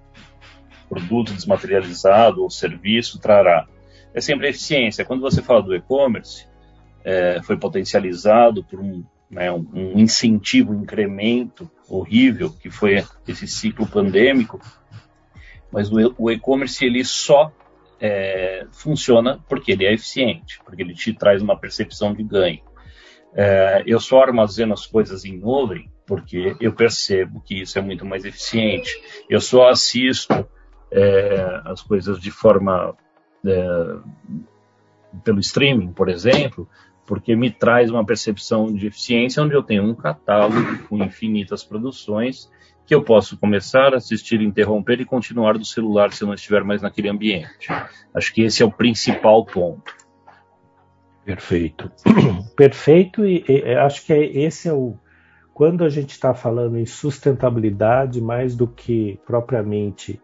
produto 0.89 1.33
desmaterializado 1.33 2.43
ou 2.43 2.51
serviço 2.51 3.19
trará. 3.19 3.67
É 4.15 4.21
sempre 4.21 4.47
a 4.47 4.51
eficiência. 4.51 5.05
Quando 5.05 5.21
você 5.21 5.43
fala 5.43 5.63
do 5.63 5.75
e-commerce, 5.75 6.47
é, 7.05 7.41
foi 7.43 7.57
potencializado 7.57 8.65
por 8.65 8.81
um, 8.81 9.05
né, 9.31 9.53
um, 9.53 9.99
incentivo, 9.99 10.73
um 10.73 10.83
incremento 10.83 11.71
horrível 11.89 12.51
que 12.51 12.71
foi 12.71 13.05
esse 13.29 13.47
ciclo 13.47 13.87
pandêmico, 13.87 14.61
mas 15.71 15.91
o 15.93 16.31
e-commerce 16.31 16.85
ele 16.85 17.05
só 17.05 17.53
é, 18.01 18.67
funciona 18.73 19.39
porque 19.49 19.73
ele 19.73 19.85
é 19.85 19.93
eficiente, 19.93 20.61
porque 20.65 20.83
ele 20.83 20.95
te 20.95 21.13
traz 21.13 21.43
uma 21.43 21.59
percepção 21.59 22.15
de 22.15 22.23
ganho. 22.23 22.61
É, 23.35 23.83
eu 23.87 24.01
só 24.01 24.23
armazeno 24.23 24.73
as 24.73 24.87
coisas 24.87 25.25
em 25.25 25.37
nuvem 25.37 25.91
porque 26.07 26.57
eu 26.61 26.73
percebo 26.73 27.41
que 27.41 27.61
isso 27.61 27.79
é 27.79 27.83
muito 27.83 28.07
mais 28.07 28.25
eficiente. 28.25 29.03
Eu 29.29 29.41
só 29.41 29.69
assisto 29.69 30.33
é, 30.91 31.61
as 31.65 31.83
coisas 31.83 32.21
de 32.21 32.31
forma 32.31 32.97
é, 33.45 33.97
pelo 35.25 35.41
streaming, 35.41 35.93
por 35.93 36.09
exemplo, 36.09 36.69
porque 37.05 37.35
me 37.35 37.51
traz 37.51 37.91
uma 37.91 38.07
percepção 38.07 38.73
de 38.73 38.87
eficiência 38.87 39.43
onde 39.43 39.55
eu 39.55 39.63
tenho 39.63 39.83
um 39.83 39.95
catálogo 39.95 40.87
com 40.89 41.03
infinitas 41.03 41.65
produções 41.65 42.51
que 42.87 42.95
eu 42.95 43.03
posso 43.03 43.37
começar 43.37 43.95
assistir, 43.95 44.41
interromper 44.41 45.01
e 45.01 45.05
continuar 45.05 45.59
do 45.59 45.65
celular 45.65 46.13
se 46.13 46.23
eu 46.23 46.29
não 46.29 46.35
estiver 46.35 46.63
mais 46.63 46.81
naquele 46.81 47.09
ambiente. 47.09 47.69
Acho 48.15 48.33
que 48.33 48.43
esse 48.43 48.63
é 48.63 48.67
o 48.67 48.71
principal 48.71 49.45
ponto. 49.45 49.95
Perfeito. 51.25 51.91
Perfeito, 52.57 53.27
e, 53.27 53.45
e 53.49 53.75
acho 53.75 54.07
que 54.07 54.13
é, 54.13 54.25
esse 54.25 54.69
é 54.69 54.73
o. 54.73 54.95
Quando 55.53 55.85
a 55.85 55.89
gente 55.89 56.11
está 56.11 56.33
falando 56.33 56.79
em 56.79 56.87
sustentabilidade, 56.87 58.21
mais 58.21 58.55
do 58.55 58.69
que 58.69 59.19
propriamente 59.27 60.21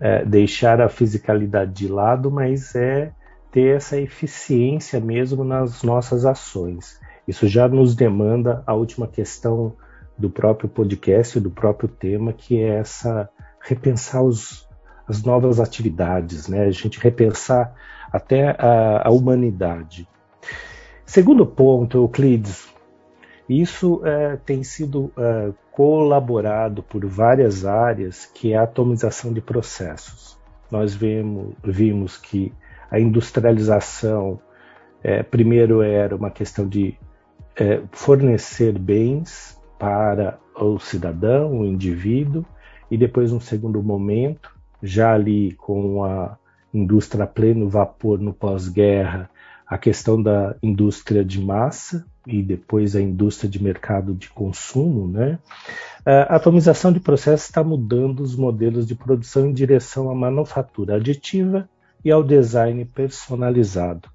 é, 0.00 0.24
deixar 0.24 0.80
a 0.80 0.88
fisicalidade 0.88 1.72
de 1.72 1.86
lado, 1.86 2.30
mas 2.30 2.74
é 2.74 3.12
ter 3.52 3.76
essa 3.76 4.00
eficiência 4.00 4.98
mesmo 4.98 5.44
nas 5.44 5.82
nossas 5.82 6.24
ações. 6.24 6.98
Isso 7.28 7.46
já 7.46 7.68
nos 7.68 7.94
demanda 7.94 8.64
a 8.66 8.74
última 8.74 9.06
questão 9.06 9.76
do 10.22 10.30
próprio 10.30 10.68
podcast, 10.68 11.40
do 11.40 11.50
próprio 11.50 11.88
tema, 11.88 12.32
que 12.32 12.62
é 12.62 12.78
essa 12.78 13.28
repensar 13.60 14.22
os, 14.22 14.68
as 15.06 15.24
novas 15.24 15.58
atividades, 15.58 16.46
né? 16.46 16.64
A 16.64 16.70
gente 16.70 17.00
repensar 17.00 17.74
até 18.12 18.50
a, 18.50 19.08
a 19.08 19.10
humanidade. 19.10 20.08
Segundo 21.04 21.44
ponto, 21.44 21.98
Euclides, 21.98 22.72
isso 23.48 24.00
é, 24.04 24.36
tem 24.36 24.62
sido 24.62 25.10
é, 25.16 25.52
colaborado 25.72 26.84
por 26.84 27.04
várias 27.04 27.66
áreas, 27.66 28.24
que 28.24 28.52
é 28.52 28.56
a 28.56 28.62
atomização 28.62 29.32
de 29.32 29.40
processos. 29.40 30.38
Nós 30.70 30.94
vemos, 30.94 31.52
vimos 31.64 32.16
que 32.16 32.52
a 32.88 33.00
industrialização, 33.00 34.40
é, 35.02 35.24
primeiro 35.24 35.82
era 35.82 36.14
uma 36.14 36.30
questão 36.30 36.68
de 36.68 36.96
é, 37.56 37.82
fornecer 37.90 38.78
bens 38.78 39.60
para 39.82 40.38
o 40.54 40.78
cidadão, 40.78 41.58
o 41.58 41.66
indivíduo, 41.66 42.46
e 42.88 42.96
depois, 42.96 43.32
um 43.32 43.40
segundo 43.40 43.82
momento, 43.82 44.54
já 44.80 45.12
ali 45.12 45.54
com 45.54 46.04
a 46.04 46.38
indústria 46.72 47.24
a 47.24 47.26
pleno 47.26 47.68
vapor 47.68 48.20
no 48.20 48.32
pós-guerra, 48.32 49.28
a 49.66 49.76
questão 49.76 50.22
da 50.22 50.54
indústria 50.62 51.24
de 51.24 51.40
massa 51.40 52.06
e 52.24 52.44
depois 52.44 52.94
a 52.94 53.00
indústria 53.00 53.50
de 53.50 53.60
mercado 53.60 54.14
de 54.14 54.30
consumo, 54.30 55.08
né? 55.08 55.40
A 56.06 56.36
atomização 56.36 56.92
de 56.92 57.00
processos 57.00 57.46
está 57.46 57.64
mudando 57.64 58.20
os 58.20 58.36
modelos 58.36 58.86
de 58.86 58.94
produção 58.94 59.46
em 59.46 59.52
direção 59.52 60.08
à 60.08 60.14
manufatura 60.14 60.94
aditiva 60.94 61.68
e 62.04 62.10
ao 62.12 62.22
design 62.22 62.84
personalizado. 62.84 64.08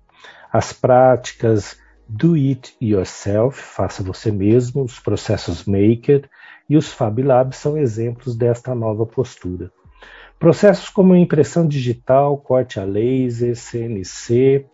As 0.50 0.71
práticas 0.71 1.77
do 2.07 2.35
it 2.35 2.75
yourself, 2.81 3.59
faça 3.59 4.03
você 4.03 4.31
mesmo, 4.31 4.83
os 4.83 4.99
processos 4.99 5.65
maker 5.65 6.29
e 6.69 6.77
os 6.77 6.91
Fab 6.91 7.21
Labs 7.21 7.57
são 7.57 7.77
exemplos 7.77 8.35
desta 8.35 8.73
nova 8.73 9.05
postura. 9.05 9.71
Processos 10.39 10.89
como 10.89 11.15
impressão 11.15 11.67
digital, 11.67 12.37
corte 12.37 12.79
a 12.79 12.83
laser, 12.83 13.55
CNC, 13.55 14.65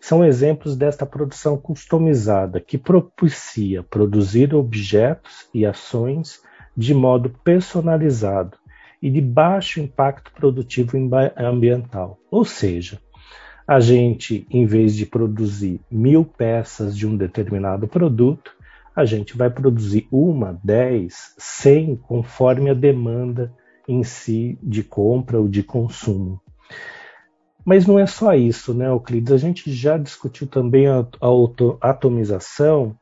são 0.00 0.24
exemplos 0.24 0.76
desta 0.76 1.06
produção 1.06 1.56
customizada 1.56 2.60
que 2.60 2.76
propicia 2.76 3.82
produzir 3.82 4.54
objetos 4.54 5.48
e 5.54 5.64
ações 5.64 6.40
de 6.76 6.94
modo 6.94 7.30
personalizado, 7.44 8.56
e 9.02 9.10
de 9.10 9.20
baixo 9.20 9.80
impacto 9.80 10.32
produtivo 10.32 10.96
ambiental. 11.36 12.18
Ou 12.30 12.44
seja, 12.44 13.00
a 13.66 13.80
gente, 13.80 14.46
em 14.50 14.66
vez 14.66 14.94
de 14.94 15.06
produzir 15.06 15.80
mil 15.90 16.24
peças 16.24 16.96
de 16.96 17.06
um 17.06 17.16
determinado 17.16 17.86
produto, 17.86 18.52
a 18.94 19.04
gente 19.04 19.36
vai 19.36 19.48
produzir 19.48 20.06
uma, 20.10 20.58
dez, 20.62 21.34
cem, 21.38 21.96
conforme 21.96 22.70
a 22.70 22.74
demanda 22.74 23.52
em 23.88 24.02
si 24.02 24.58
de 24.62 24.82
compra 24.82 25.40
ou 25.40 25.48
de 25.48 25.62
consumo. 25.62 26.40
Mas 27.64 27.86
não 27.86 27.98
é 27.98 28.06
só 28.06 28.34
isso, 28.34 28.74
né, 28.74 28.88
Euclides? 28.88 29.32
A 29.32 29.38
gente 29.38 29.72
já 29.72 29.96
discutiu 29.96 30.46
também 30.46 30.88
a, 30.88 31.06
a 31.20 31.88
atomização, 31.88 32.96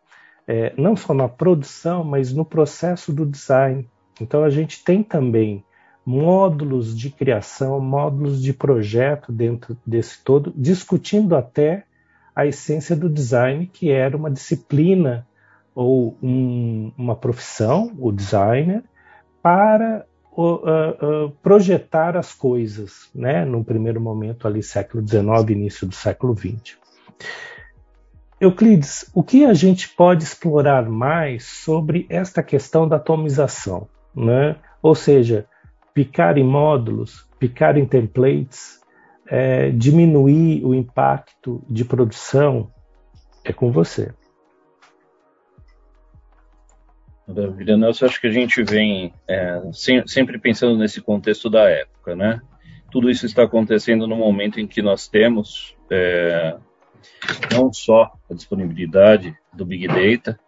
é, 0.47 0.73
não 0.77 0.95
só 0.95 1.15
na 1.15 1.29
produção, 1.29 2.05
mas 2.05 2.33
no 2.33 2.45
processo 2.45 3.13
do 3.13 3.25
design. 3.25 3.89
Então 4.21 4.45
a 4.45 4.51
gente 4.51 4.85
tem 4.85 5.03
também 5.03 5.65
módulos 6.05 6.97
de 6.97 7.11
criação, 7.11 7.81
módulos 7.81 8.43
de 8.43 8.53
projeto 8.53 9.33
dentro 9.33 9.77
desse 9.87 10.23
todo, 10.25 10.53
discutindo 10.57 11.37
até 11.37 11.85
a 12.35 12.47
essência 12.47 12.97
do 12.97 13.09
design, 13.09 13.67
que 13.67 13.91
era 13.91 14.17
uma 14.17 14.31
disciplina 14.31 15.27
ou 15.75 16.17
um, 16.23 16.93
uma 16.97 17.15
profissão, 17.15 17.93
o 17.99 18.11
designer, 18.11 18.83
para 19.43 20.07
uh, 20.33 20.43
uh, 20.43 21.31
projetar 21.43 22.17
as 22.17 22.33
coisas, 22.33 23.09
né? 23.15 23.45
no 23.45 23.65
primeiro 23.65 24.01
momento 24.01 24.47
ali 24.47 24.63
século 24.63 25.07
XIX, 25.07 25.51
início 25.51 25.87
do 25.87 25.95
século 25.95 26.37
XX. 26.37 26.79
Euclides, 28.41 29.11
o 29.15 29.23
que 29.23 29.45
a 29.45 29.53
gente 29.53 29.91
pode 29.91 30.25
explorar 30.25 30.89
mais 30.89 31.45
sobre 31.45 32.07
esta 32.09 32.43
questão 32.43 32.89
da 32.89 32.97
atomização? 32.97 33.87
Né? 34.17 34.57
Ou 34.83 34.95
seja, 34.95 35.47
picar 35.95 36.39
em 36.39 36.45
módulos, 36.45 37.29
picar 37.39 37.77
em 37.77 37.87
templates, 37.87 38.81
é, 39.27 39.71
diminuir 39.71 40.65
o 40.65 40.75
impacto 40.75 41.65
de 41.69 41.85
produção, 41.85 42.71
é 43.45 43.53
com 43.53 43.71
você. 43.71 44.13
Maravilha, 47.27 47.77
Nelson. 47.77 48.07
Acho 48.07 48.21
que 48.21 48.27
a 48.27 48.33
gente 48.33 48.63
vem 48.63 49.15
é, 49.29 49.63
sempre 50.07 50.39
pensando 50.39 50.77
nesse 50.77 51.01
contexto 51.01 51.49
da 51.49 51.69
época, 51.69 52.17
né? 52.17 52.41
Tudo 52.91 53.09
isso 53.09 53.25
está 53.25 53.45
acontecendo 53.45 54.07
no 54.07 54.17
momento 54.17 54.59
em 54.59 54.67
que 54.67 54.83
nós 54.83 55.07
temos 55.07 55.77
é, 55.89 56.57
não 57.53 57.73
só 57.73 58.13
a 58.29 58.35
disponibilidade 58.35 59.37
do 59.53 59.65
Big 59.65 59.87
Data, 59.87 60.39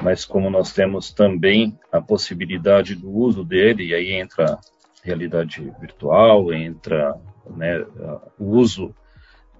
mas 0.00 0.24
como 0.24 0.48
nós 0.48 0.72
temos 0.72 1.12
também 1.12 1.78
a 1.90 2.00
possibilidade 2.00 2.94
do 2.94 3.10
uso 3.10 3.44
dele, 3.44 3.88
e 3.88 3.94
aí 3.94 4.12
entra 4.12 4.58
realidade 5.02 5.72
virtual, 5.80 6.52
entra 6.52 7.20
né, 7.50 7.84
o 8.38 8.56
uso 8.56 8.94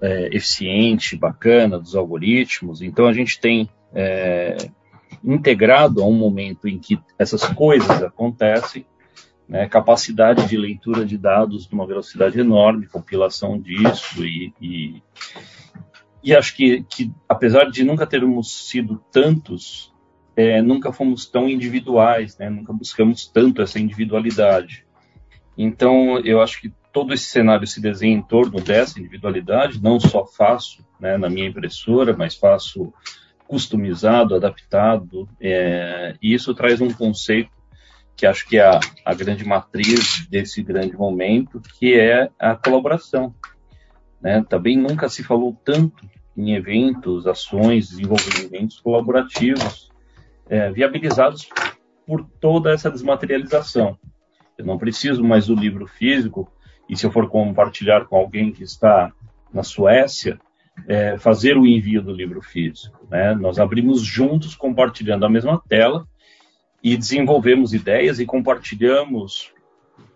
é, 0.00 0.28
eficiente, 0.28 1.16
bacana 1.16 1.78
dos 1.78 1.94
algoritmos. 1.94 2.80
Então 2.80 3.06
a 3.06 3.12
gente 3.12 3.40
tem 3.40 3.68
é, 3.92 4.56
integrado 5.22 6.00
a 6.00 6.06
um 6.06 6.14
momento 6.14 6.68
em 6.68 6.78
que 6.78 6.98
essas 7.18 7.44
coisas 7.44 8.02
acontecem, 8.02 8.86
né, 9.48 9.68
capacidade 9.68 10.48
de 10.48 10.56
leitura 10.56 11.04
de 11.04 11.18
dados 11.18 11.68
numa 11.68 11.86
velocidade 11.86 12.38
enorme, 12.38 12.86
compilação 12.86 13.60
disso 13.60 14.24
e, 14.24 14.54
e, 14.60 15.02
e 16.22 16.34
acho 16.34 16.56
que, 16.56 16.84
que, 16.84 17.12
apesar 17.28 17.64
de 17.70 17.84
nunca 17.84 18.06
termos 18.06 18.68
sido 18.68 19.02
tantos, 19.10 19.92
é, 20.36 20.62
nunca 20.62 20.92
fomos 20.92 21.26
tão 21.26 21.48
individuais, 21.48 22.38
né, 22.38 22.48
nunca 22.48 22.72
buscamos 22.72 23.26
tanto 23.26 23.60
essa 23.60 23.78
individualidade. 23.78 24.86
Então, 25.56 26.18
eu 26.20 26.40
acho 26.40 26.60
que 26.60 26.72
todo 26.92 27.12
esse 27.14 27.24
cenário 27.24 27.66
se 27.66 27.80
desenha 27.80 28.16
em 28.16 28.22
torno 28.22 28.60
dessa 28.60 28.98
individualidade, 28.98 29.82
não 29.82 29.98
só 29.98 30.26
faço 30.26 30.84
né, 31.00 31.16
na 31.16 31.28
minha 31.28 31.48
impressora, 31.48 32.14
mas 32.16 32.34
faço 32.34 32.92
customizado, 33.46 34.34
adaptado, 34.34 35.28
é, 35.40 36.14
e 36.22 36.32
isso 36.32 36.54
traz 36.54 36.80
um 36.80 36.90
conceito 36.90 37.50
que 38.16 38.26
acho 38.26 38.46
que 38.46 38.58
é 38.58 38.64
a, 38.64 38.80
a 39.04 39.14
grande 39.14 39.44
matriz 39.44 40.26
desse 40.28 40.62
grande 40.62 40.96
momento, 40.96 41.60
que 41.78 41.98
é 41.98 42.30
a 42.38 42.54
colaboração. 42.54 43.34
Né? 44.20 44.44
Também 44.48 44.76
nunca 44.76 45.08
se 45.08 45.22
falou 45.22 45.56
tanto 45.64 46.08
em 46.36 46.54
eventos, 46.54 47.26
ações, 47.26 47.88
desenvolvimentos 47.88 48.80
colaborativos 48.80 49.90
é, 50.48 50.70
viabilizados 50.70 51.48
por 52.06 52.24
toda 52.40 52.72
essa 52.72 52.90
desmaterialização. 52.90 53.98
Eu 54.62 54.66
não 54.66 54.78
preciso 54.78 55.22
mais 55.22 55.46
do 55.46 55.54
livro 55.54 55.86
físico, 55.86 56.50
e 56.88 56.96
se 56.96 57.04
eu 57.04 57.10
for 57.10 57.28
compartilhar 57.28 58.06
com 58.06 58.16
alguém 58.16 58.52
que 58.52 58.62
está 58.62 59.12
na 59.52 59.62
Suécia, 59.62 60.38
é, 60.88 61.18
fazer 61.18 61.56
o 61.56 61.66
envio 61.66 62.02
do 62.02 62.12
livro 62.12 62.40
físico. 62.40 63.06
Né? 63.10 63.34
Nós 63.34 63.58
abrimos 63.58 64.02
juntos, 64.02 64.54
compartilhando 64.54 65.26
a 65.26 65.28
mesma 65.28 65.60
tela, 65.68 66.06
e 66.82 66.96
desenvolvemos 66.96 67.74
ideias 67.74 68.18
e 68.18 68.26
compartilhamos 68.26 69.52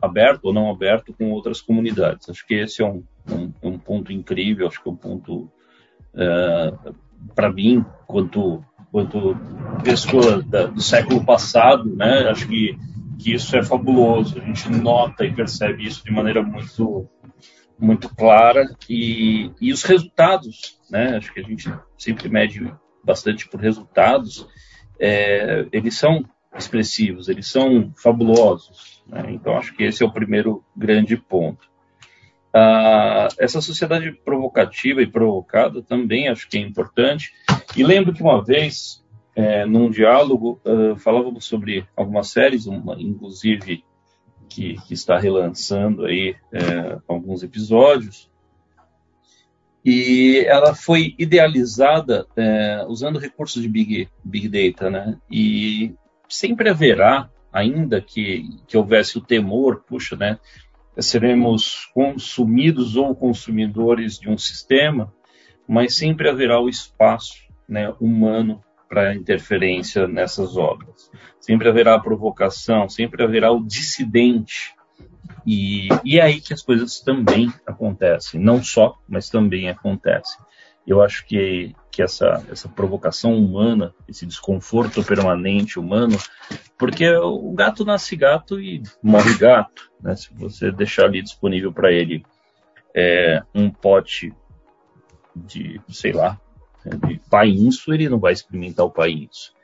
aberto 0.01 0.47
ou 0.47 0.53
não 0.53 0.71
aberto 0.71 1.13
com 1.13 1.31
outras 1.31 1.61
comunidades. 1.61 2.29
Acho 2.29 2.47
que 2.47 2.55
esse 2.55 2.83
é 2.83 2.87
um, 2.87 3.05
um, 3.31 3.53
um 3.63 3.79
ponto 3.79 4.13
incrível, 4.13 4.67
acho 4.67 4.83
que 4.83 4.89
é 4.89 4.93
um 4.93 4.97
ponto 4.97 5.51
é, 6.15 6.73
para 7.35 7.53
mim, 7.53 7.85
quanto, 8.07 8.65
quanto 8.91 9.37
pessoa 9.85 10.43
da, 10.43 10.67
do 10.67 10.81
século 10.81 11.25
passado, 11.25 11.85
né? 11.95 12.29
Acho 12.29 12.49
que, 12.49 12.77
que 13.19 13.33
isso 13.35 13.57
é 13.57 13.63
fabuloso. 13.63 14.39
A 14.41 14.45
gente 14.45 14.71
nota 14.71 15.25
e 15.25 15.35
percebe 15.35 15.87
isso 15.87 16.05
de 16.05 16.11
maneira 16.11 16.43
muito 16.43 17.09
muito 17.79 18.09
clara 18.15 18.75
e, 18.89 19.51
e 19.61 19.71
os 19.71 19.83
resultados, 19.83 20.81
né? 20.91 21.17
Acho 21.17 21.33
que 21.33 21.41
a 21.41 21.43
gente 21.43 21.71
sempre 21.99 22.29
mede 22.29 22.73
bastante 23.05 23.47
por 23.49 23.61
resultados. 23.61 24.49
É, 24.99 25.67
eles 25.71 25.99
são 25.99 26.25
expressivos, 26.57 27.29
eles 27.29 27.47
são 27.47 27.93
fabulosos. 27.97 29.03
Né? 29.07 29.25
Então, 29.29 29.57
acho 29.57 29.75
que 29.75 29.85
esse 29.85 30.03
é 30.03 30.07
o 30.07 30.13
primeiro 30.13 30.65
grande 30.75 31.17
ponto. 31.17 31.69
Ah, 32.53 33.29
essa 33.39 33.61
sociedade 33.61 34.11
provocativa 34.25 35.03
e 35.03 35.07
provocada 35.07 35.83
também 35.83 36.29
acho 36.29 36.49
que 36.49 36.57
é 36.57 36.61
importante. 36.61 37.33
E 37.77 37.85
lembro 37.85 38.15
que 38.15 38.23
uma 38.23 38.43
vez, 38.43 39.05
é, 39.37 39.67
num 39.67 39.91
diálogo, 39.91 40.59
uh, 40.65 40.97
falávamos 40.97 41.45
sobre 41.45 41.87
algumas 41.95 42.31
séries, 42.31 42.67
uma, 42.67 42.97
inclusive 42.99 43.85
que, 44.49 44.79
que, 44.89 44.95
está 44.95 45.19
relançando 45.19 46.07
aí 46.07 46.35
é, 46.51 46.99
alguns 47.07 47.43
episódios, 47.43 48.31
e 49.85 50.43
ela 50.49 50.75
foi 50.75 51.15
idealizada 51.19 52.27
é, 52.35 52.85
usando 52.89 53.19
recursos 53.19 53.63
de 53.63 53.69
big, 53.69 54.09
big 54.25 54.49
data, 54.49 54.91
né? 54.91 55.19
E 55.31 55.95
sempre 56.29 56.71
haverá, 56.71 57.31
ainda 57.53 58.01
que, 58.01 58.49
que 58.67 58.77
houvesse 58.77 59.19
o 59.19 59.21
temor, 59.21 59.85
puxa, 59.87 60.17
né, 60.17 60.39
seremos 60.99 61.87
consumidos 61.95 62.97
ou 62.97 63.15
consumidores 63.15 64.19
de 64.19 64.31
um 64.31 64.39
sistema, 64.39 65.13
mas 65.69 65.97
sempre 65.97 66.29
haverá 66.29 66.59
o 66.59 66.69
espaço 66.69 67.35
né, 67.69 67.95
humano 68.01 68.61
para 68.89 69.15
interferência 69.15 70.07
nessas 70.07 70.57
obras. 70.57 71.11
Sempre 71.41 71.69
haverá 71.69 71.95
a 71.95 72.01
provocação, 72.01 72.89
sempre 72.89 73.23
haverá 73.23 73.51
o 73.51 73.65
dissidente. 73.65 74.75
E, 75.47 75.89
e 76.05 76.19
é 76.19 76.23
aí 76.23 76.41
que 76.41 76.53
as 76.53 76.63
coisas 76.63 77.01
também 77.01 77.53
acontecem. 77.67 78.41
Não 78.41 78.63
só, 78.63 78.99
mas 79.09 79.29
também 79.29 79.69
acontecem. 79.69 80.45
Eu 80.87 81.03
acho 81.03 81.27
que, 81.27 81.75
que 81.91 82.01
essa, 82.01 82.45
essa 82.51 82.69
provocação 82.69 83.37
humana, 83.37 83.93
esse 84.09 84.25
desconforto 84.25 85.03
permanente 85.03 85.81
humano, 85.81 86.17
porque 86.79 87.09
o 87.17 87.53
gato 87.53 87.85
nasce 87.85 88.15
gato 88.15 88.61
e 88.61 88.83
morre 89.03 89.37
gato. 89.37 89.91
Né? 90.01 90.15
Se 90.15 90.33
você 90.33 90.71
deixar 90.71 91.07
ali 91.07 91.23
disponível 91.23 91.73
para 91.73 91.93
ele 91.93 92.25
é, 92.95 93.43
um 93.53 93.69
pote 93.69 94.33
de, 95.35 95.81
sei 95.89 96.13
lá, 96.13 96.41
de 97.07 97.21
painço, 97.31 97.93
ele 97.93 98.09
não 98.09 98.19
vai 98.19 98.33
experimentar 98.33 98.87
o 98.87 98.91
painço. 98.91 99.55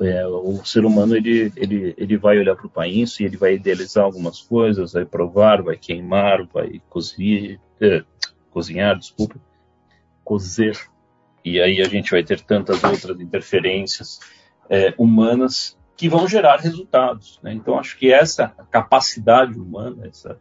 É, 0.00 0.26
o 0.26 0.64
ser 0.64 0.84
humano 0.84 1.16
ele, 1.16 1.52
ele, 1.56 1.94
ele 1.98 2.16
vai 2.16 2.38
olhar 2.38 2.54
para 2.54 2.66
o 2.66 2.70
painço 2.70 3.20
e 3.20 3.26
ele 3.26 3.36
vai 3.36 3.54
idealizar 3.54 4.04
algumas 4.04 4.40
coisas, 4.40 4.92
vai 4.92 5.04
provar, 5.04 5.60
vai 5.60 5.76
queimar, 5.76 6.46
vai 6.46 6.80
cozinhar, 6.88 7.58
é, 7.80 8.04
cozinhar, 8.50 8.96
desculpa, 8.96 9.40
cozer. 10.22 10.78
E 11.44 11.60
aí 11.60 11.80
a 11.80 11.88
gente 11.88 12.12
vai 12.12 12.22
ter 12.22 12.40
tantas 12.40 12.82
outras 12.84 13.20
interferências 13.20 14.20
é, 14.70 14.94
humanas 14.96 15.76
que 15.96 16.08
vão 16.08 16.28
gerar 16.28 16.58
resultados. 16.58 17.40
Né? 17.42 17.52
Então, 17.52 17.76
acho 17.76 17.98
que 17.98 18.12
essa 18.12 18.48
capacidade 18.70 19.58
humana, 19.58 20.06
essa, 20.06 20.38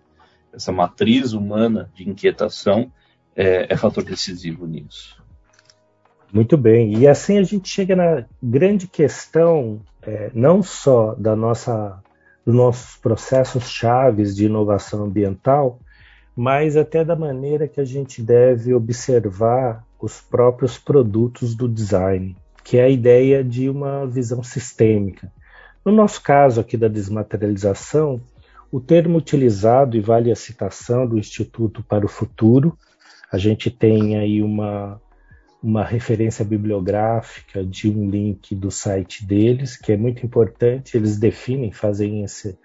essa 0.53 0.71
matriz 0.71 1.33
humana 1.33 1.91
de 1.95 2.07
inquietação 2.07 2.91
é, 3.35 3.73
é 3.73 3.75
fator 3.75 4.03
decisivo 4.03 4.67
nisso. 4.67 5.17
Muito 6.31 6.57
bem. 6.57 6.97
E 6.97 7.07
assim 7.07 7.37
a 7.37 7.43
gente 7.43 7.69
chega 7.69 7.95
na 7.95 8.25
grande 8.41 8.87
questão, 8.87 9.79
é, 10.01 10.29
não 10.33 10.61
só 10.61 11.15
da 11.15 11.35
nossa, 11.35 12.01
dos 12.45 12.53
nossos 12.53 12.97
processos 12.97 13.69
chaves 13.69 14.35
de 14.35 14.45
inovação 14.45 15.05
ambiental, 15.05 15.79
mas 16.35 16.77
até 16.77 17.03
da 17.03 17.15
maneira 17.15 17.67
que 17.67 17.79
a 17.79 17.85
gente 17.85 18.21
deve 18.21 18.73
observar 18.73 19.83
os 19.99 20.21
próprios 20.21 20.77
produtos 20.77 21.55
do 21.55 21.67
design, 21.67 22.35
que 22.63 22.77
é 22.77 22.83
a 22.83 22.89
ideia 22.89 23.43
de 23.43 23.69
uma 23.69 24.05
visão 24.05 24.43
sistêmica. 24.43 25.31
No 25.83 25.91
nosso 25.91 26.21
caso 26.21 26.59
aqui 26.61 26.77
da 26.77 26.87
desmaterialização, 26.87 28.21
o 28.71 28.79
termo 28.79 29.17
utilizado, 29.17 29.95
e 29.95 30.01
vale 30.01 30.31
a 30.31 30.35
citação 30.35 31.07
do 31.07 31.17
Instituto 31.17 31.81
para 31.81 32.05
o 32.05 32.09
Futuro, 32.09 32.77
a 33.31 33.37
gente 33.37 33.71
tem 33.71 34.17
aí 34.17 34.41
uma, 34.41 35.01
uma 35.61 35.83
referência 35.83 36.45
bibliográfica 36.45 37.63
de 37.63 37.89
um 37.89 38.09
link 38.09 38.53
do 38.55 38.69
site 38.69 39.25
deles, 39.25 39.75
que 39.75 39.91
é 39.91 39.97
muito 39.97 40.25
importante, 40.25 40.95
eles 40.95 41.17
definem, 41.17 41.71
fazem 41.71 42.23
esse, 42.23 42.57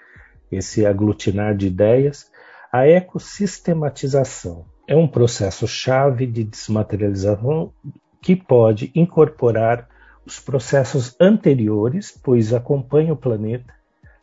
esse 0.50 0.84
aglutinar 0.84 1.56
de 1.56 1.66
ideias, 1.66 2.30
a 2.70 2.86
ecossistematização 2.86 4.64
é 4.86 4.96
um 4.96 5.06
processo-chave 5.06 6.26
de 6.26 6.44
desmaterialização 6.44 7.72
que 8.20 8.36
pode 8.36 8.90
incorporar 8.94 9.88
os 10.24 10.38
processos 10.38 11.16
anteriores, 11.20 12.16
pois 12.22 12.52
acompanha 12.52 13.12
o 13.12 13.16
planeta, 13.16 13.72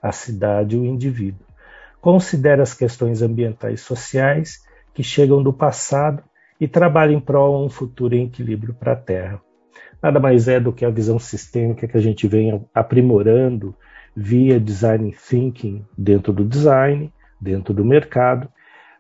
a 0.02 0.12
cidade 0.12 0.76
e 0.76 0.80
o 0.80 0.86
indivíduo. 0.86 1.46
Considera 2.00 2.64
as 2.64 2.74
questões 2.74 3.22
ambientais 3.22 3.82
e 3.82 3.84
sociais 3.84 4.64
que 4.94 5.04
chegam 5.04 5.44
do 5.44 5.52
passado 5.52 6.24
e 6.60 6.68
trabalha 6.68 7.14
em 7.14 7.20
prol 7.20 7.60
de 7.60 7.66
um 7.66 7.70
futuro 7.70 8.16
em 8.16 8.26
equilíbrio 8.26 8.74
para 8.74 8.94
a 8.94 8.96
Terra. 8.96 9.42
Nada 10.02 10.20
mais 10.20 10.48
é 10.48 10.60
do 10.60 10.72
que 10.72 10.86
a 10.86 10.90
visão 10.90 11.20
sistêmica 11.20 11.88
que 11.88 11.98
a 11.98 12.02
gente 12.02 12.28
vem 12.28 12.66
aprimorando 12.74 13.76
via 14.16 14.60
design 14.60 15.14
thinking 15.14 15.86
dentro 15.98 16.34
do 16.34 16.46
design 16.46 17.12
dentro 17.40 17.74
do 17.74 17.86
mercado, 17.86 18.50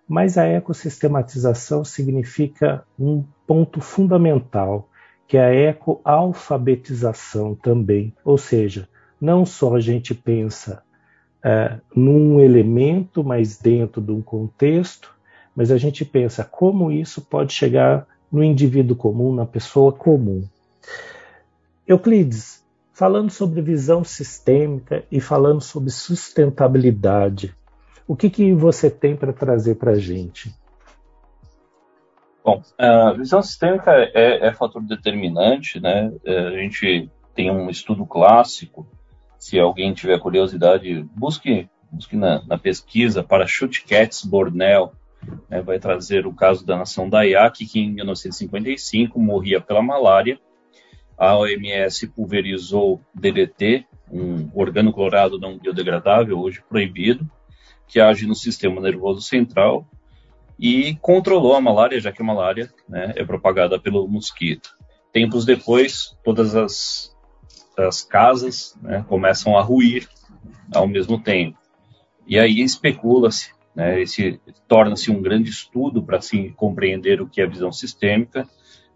mas 0.07 0.37
a 0.37 0.45
ecossistematização 0.45 1.83
significa 1.83 2.83
um 2.97 3.23
ponto 3.45 3.81
fundamental, 3.81 4.89
que 5.27 5.37
é 5.37 5.45
a 5.45 5.53
ecoalfabetização 5.53 7.53
também, 7.53 8.15
ou 8.23 8.37
seja, 8.37 8.87
não 9.19 9.45
só 9.45 9.75
a 9.75 9.79
gente 9.79 10.15
pensa 10.15 10.81
é, 11.43 11.79
num 11.95 12.39
elemento, 12.39 13.23
mas 13.23 13.57
dentro 13.57 14.01
de 14.01 14.11
um 14.11 14.21
contexto, 14.21 15.13
mas 15.59 15.71
a 15.71 15.77
gente 15.77 16.05
pensa 16.05 16.45
como 16.45 16.89
isso 16.89 17.21
pode 17.21 17.51
chegar 17.51 18.07
no 18.31 18.41
indivíduo 18.41 18.95
comum, 18.95 19.35
na 19.35 19.45
pessoa 19.45 19.91
comum. 19.91 20.47
Euclides, 21.85 22.63
falando 22.93 23.29
sobre 23.29 23.61
visão 23.61 24.01
sistêmica 24.01 25.03
e 25.11 25.19
falando 25.19 25.59
sobre 25.59 25.89
sustentabilidade, 25.89 27.53
o 28.07 28.15
que, 28.15 28.29
que 28.29 28.53
você 28.53 28.89
tem 28.89 29.17
para 29.17 29.33
trazer 29.33 29.75
para 29.75 29.91
a 29.91 29.99
gente? 29.99 30.55
Bom, 32.41 32.63
a 32.77 33.11
visão 33.11 33.41
sistêmica 33.41 33.91
é, 33.91 34.47
é 34.47 34.53
fator 34.53 34.81
determinante, 34.81 35.77
né? 35.77 36.09
É, 36.23 36.39
a 36.39 36.51
gente 36.51 37.11
tem 37.35 37.51
um 37.51 37.69
estudo 37.69 38.05
clássico. 38.05 38.87
Se 39.37 39.59
alguém 39.59 39.93
tiver 39.93 40.21
curiosidade, 40.21 41.05
busque 41.13 41.67
na, 42.13 42.45
na 42.45 42.57
pesquisa 42.57 43.21
Parachute 43.21 43.83
Cats 43.83 44.23
Bornell, 44.23 44.93
né, 45.49 45.61
vai 45.61 45.79
trazer 45.79 46.25
o 46.25 46.33
caso 46.33 46.65
da 46.65 46.77
nação 46.77 47.09
Dayak, 47.09 47.65
que 47.65 47.79
em 47.79 47.91
1955 47.91 49.19
morria 49.19 49.59
pela 49.59 49.81
malária. 49.81 50.39
A 51.17 51.37
OMS 51.37 52.07
pulverizou 52.07 53.01
DDT, 53.13 53.85
um 54.11 54.49
organoclorado 54.53 55.37
não 55.37 55.57
biodegradável, 55.57 56.39
hoje 56.39 56.63
proibido, 56.67 57.29
que 57.87 57.99
age 57.99 58.25
no 58.25 58.35
sistema 58.35 58.79
nervoso 58.79 59.21
central 59.21 59.85
e 60.59 60.95
controlou 61.01 61.55
a 61.55 61.61
malária, 61.61 61.99
já 61.99 62.11
que 62.11 62.21
a 62.21 62.25
malária 62.25 62.71
né, 62.87 63.13
é 63.15 63.23
propagada 63.23 63.79
pelo 63.79 64.07
mosquito. 64.07 64.69
Tempos 65.11 65.45
depois, 65.45 66.17
todas 66.23 66.55
as, 66.55 67.15
as 67.77 68.01
casas 68.01 68.77
né, 68.81 69.03
começam 69.07 69.57
a 69.57 69.61
ruir 69.61 70.07
ao 70.73 70.87
mesmo 70.87 71.21
tempo. 71.21 71.57
E 72.27 72.37
aí 72.37 72.61
especula-se, 72.61 73.51
né, 73.75 74.01
esse 74.01 74.39
torna-se 74.67 75.11
um 75.11 75.21
grande 75.21 75.49
estudo 75.49 76.03
para 76.03 76.17
assim, 76.17 76.49
compreender 76.51 77.21
o 77.21 77.27
que 77.27 77.41
é 77.41 77.47
visão 77.47 77.71
sistêmica, 77.71 78.47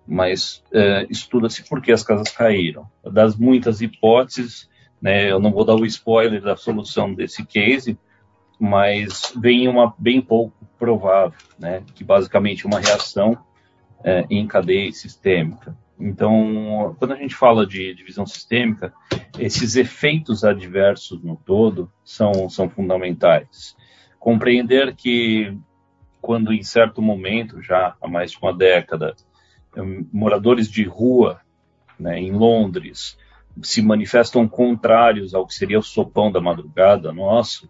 mas 0.05 0.63
é, 0.71 1.07
estuda-se 1.09 1.67
por 1.67 1.81
que 1.81 1.91
as 1.91 2.03
casas 2.03 2.29
caíram. 2.29 2.87
Das 3.03 3.35
muitas 3.35 3.81
hipóteses, 3.81 4.69
né, 5.01 5.31
eu 5.31 5.39
não 5.39 5.51
vou 5.51 5.63
dar 5.63 5.75
o 5.75 5.85
spoiler 5.85 6.41
da 6.41 6.55
solução 6.55 7.13
desse 7.13 7.45
case, 7.45 7.97
mas 8.59 9.33
vem 9.39 9.67
uma 9.67 9.93
bem 9.97 10.21
pouco 10.21 10.55
provável, 10.77 11.37
né, 11.57 11.83
que 11.95 12.03
basicamente 12.03 12.65
uma 12.65 12.79
reação 12.79 13.37
é, 14.03 14.25
em 14.29 14.45
cadeia 14.45 14.91
sistêmica. 14.91 15.77
Então, 15.99 16.95
quando 16.99 17.13
a 17.13 17.17
gente 17.17 17.35
fala 17.35 17.65
de 17.65 17.93
divisão 17.93 18.25
sistêmica, 18.25 18.93
esses 19.39 19.75
efeitos 19.75 20.43
adversos 20.43 21.23
no 21.23 21.35
todo 21.35 21.89
são, 22.03 22.49
são 22.49 22.69
fundamentais. 22.69 23.75
Compreender 24.23 24.95
que, 24.95 25.53
quando 26.21 26.53
em 26.53 26.63
certo 26.63 27.01
momento, 27.01 27.61
já 27.61 27.93
há 28.01 28.07
mais 28.07 28.31
de 28.31 28.37
uma 28.41 28.55
década, 28.55 29.17
moradores 30.13 30.71
de 30.71 30.85
rua 30.85 31.41
né, 31.99 32.17
em 32.21 32.31
Londres 32.31 33.17
se 33.61 33.81
manifestam 33.81 34.47
contrários 34.47 35.35
ao 35.35 35.45
que 35.45 35.53
seria 35.53 35.77
o 35.77 35.83
sopão 35.83 36.31
da 36.31 36.39
madrugada 36.39 37.11
nosso, 37.11 37.69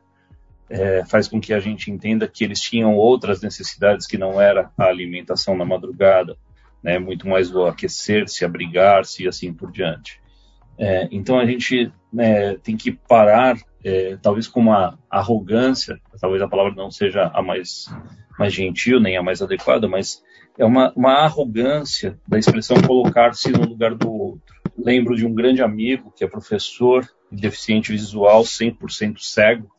é, 0.69 1.03
faz 1.05 1.27
com 1.27 1.41
que 1.41 1.55
a 1.55 1.59
gente 1.59 1.89
entenda 1.89 2.27
que 2.27 2.43
eles 2.43 2.61
tinham 2.61 2.95
outras 2.95 3.41
necessidades 3.41 4.05
que 4.05 4.19
não 4.19 4.39
era 4.39 4.69
a 4.77 4.83
alimentação 4.83 5.57
na 5.57 5.65
madrugada, 5.65 6.37
né, 6.83 6.99
muito 6.99 7.27
mais 7.27 7.51
o 7.55 7.65
aquecer-se, 7.65 8.45
abrigar-se 8.45 9.23
e 9.23 9.27
assim 9.27 9.51
por 9.51 9.71
diante. 9.71 10.21
É, 10.77 11.07
então 11.11 11.39
a 11.39 11.47
gente 11.47 11.91
né, 12.13 12.57
tem 12.57 12.77
que 12.77 12.91
parar, 12.91 13.57
é, 13.83 14.17
talvez 14.21 14.47
com 14.47 14.59
uma 14.59 14.97
arrogância, 15.09 15.99
talvez 16.19 16.41
a 16.41 16.47
palavra 16.47 16.73
não 16.75 16.89
seja 16.89 17.29
a 17.33 17.41
mais, 17.41 17.85
mais 18.37 18.53
gentil 18.53 18.99
nem 18.99 19.17
a 19.17 19.23
mais 19.23 19.41
adequada, 19.41 19.87
mas 19.87 20.23
é 20.57 20.65
uma, 20.65 20.93
uma 20.95 21.13
arrogância 21.23 22.19
da 22.27 22.37
expressão 22.37 22.77
colocar-se 22.81 23.51
no 23.51 23.65
lugar 23.65 23.95
do 23.95 24.11
outro. 24.11 24.55
Lembro 24.77 25.15
de 25.15 25.25
um 25.25 25.33
grande 25.33 25.61
amigo 25.61 26.13
que 26.15 26.23
é 26.23 26.27
professor 26.27 27.07
deficiente 27.31 27.91
visual, 27.91 28.43
100% 28.43 29.17
cego, 29.19 29.69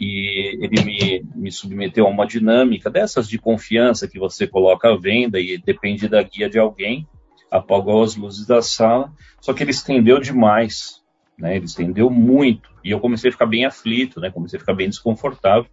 e 0.00 0.58
ele 0.60 0.84
me, 0.84 1.24
me 1.34 1.52
submeteu 1.52 2.06
a 2.06 2.10
uma 2.10 2.26
dinâmica 2.26 2.90
dessas 2.90 3.28
de 3.28 3.38
confiança 3.38 4.08
que 4.08 4.18
você 4.18 4.46
coloca 4.46 4.88
à 4.88 4.96
venda 4.96 5.38
e 5.38 5.58
depende 5.58 6.08
da 6.08 6.22
guia 6.22 6.50
de 6.50 6.58
alguém, 6.58 7.06
apagou 7.50 8.02
as 8.02 8.16
luzes 8.16 8.46
da 8.46 8.60
sala, 8.60 9.12
só 9.40 9.52
que 9.52 9.62
ele 9.62 9.70
estendeu 9.70 10.18
demais, 10.18 11.02
né? 11.38 11.56
Ele 11.56 11.66
estendeu 11.66 12.10
muito 12.10 12.68
e 12.86 12.90
eu 12.90 13.00
comecei 13.00 13.28
a 13.28 13.32
ficar 13.32 13.46
bem 13.46 13.64
aflito, 13.64 14.20
né? 14.20 14.30
Comecei 14.30 14.56
a 14.56 14.60
ficar 14.60 14.74
bem 14.74 14.88
desconfortável. 14.88 15.70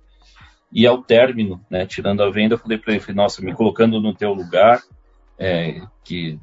E 0.72 0.88
ao 0.88 1.04
término, 1.04 1.64
né, 1.70 1.86
tirando 1.86 2.24
a 2.24 2.32
venda, 2.32 2.56
eu 2.56 2.60
falei 2.60 2.78
para 2.78 2.94
ele, 2.96 3.14
nossa, 3.14 3.44
me 3.44 3.54
colocando 3.54 4.02
no 4.02 4.14
teu 4.14 4.34
lugar, 4.34 4.82
é, 5.38 5.82
que, 6.04 6.40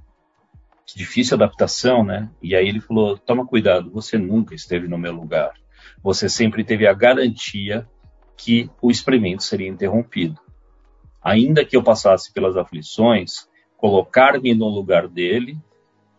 que 0.87 0.97
difícil 0.97 1.35
adaptação, 1.35 2.05
né? 2.05 2.31
E 2.41 2.55
aí 2.55 2.69
ele 2.69 2.81
falou, 2.81 3.19
toma 3.19 3.45
cuidado, 3.45 3.91
você 3.91 4.17
nunca 4.17 4.55
esteve 4.55 4.87
no 4.87 4.97
meu 4.97 5.13
lugar 5.13 5.53
você 6.03 6.29
sempre 6.29 6.65
teve 6.65 6.87
a 6.87 6.95
garantia 6.95 7.87
que 8.37 8.71
o 8.81 8.91
experimento 8.91 9.43
seria 9.43 9.69
interrompido. 9.69 10.41
Ainda 11.23 11.65
que 11.65 11.77
eu 11.77 11.83
passasse 11.83 12.33
pelas 12.33 12.57
aflições, 12.57 13.49
colocar-me 13.77 14.55
no 14.55 14.69
lugar 14.69 15.07
dele 15.07 15.59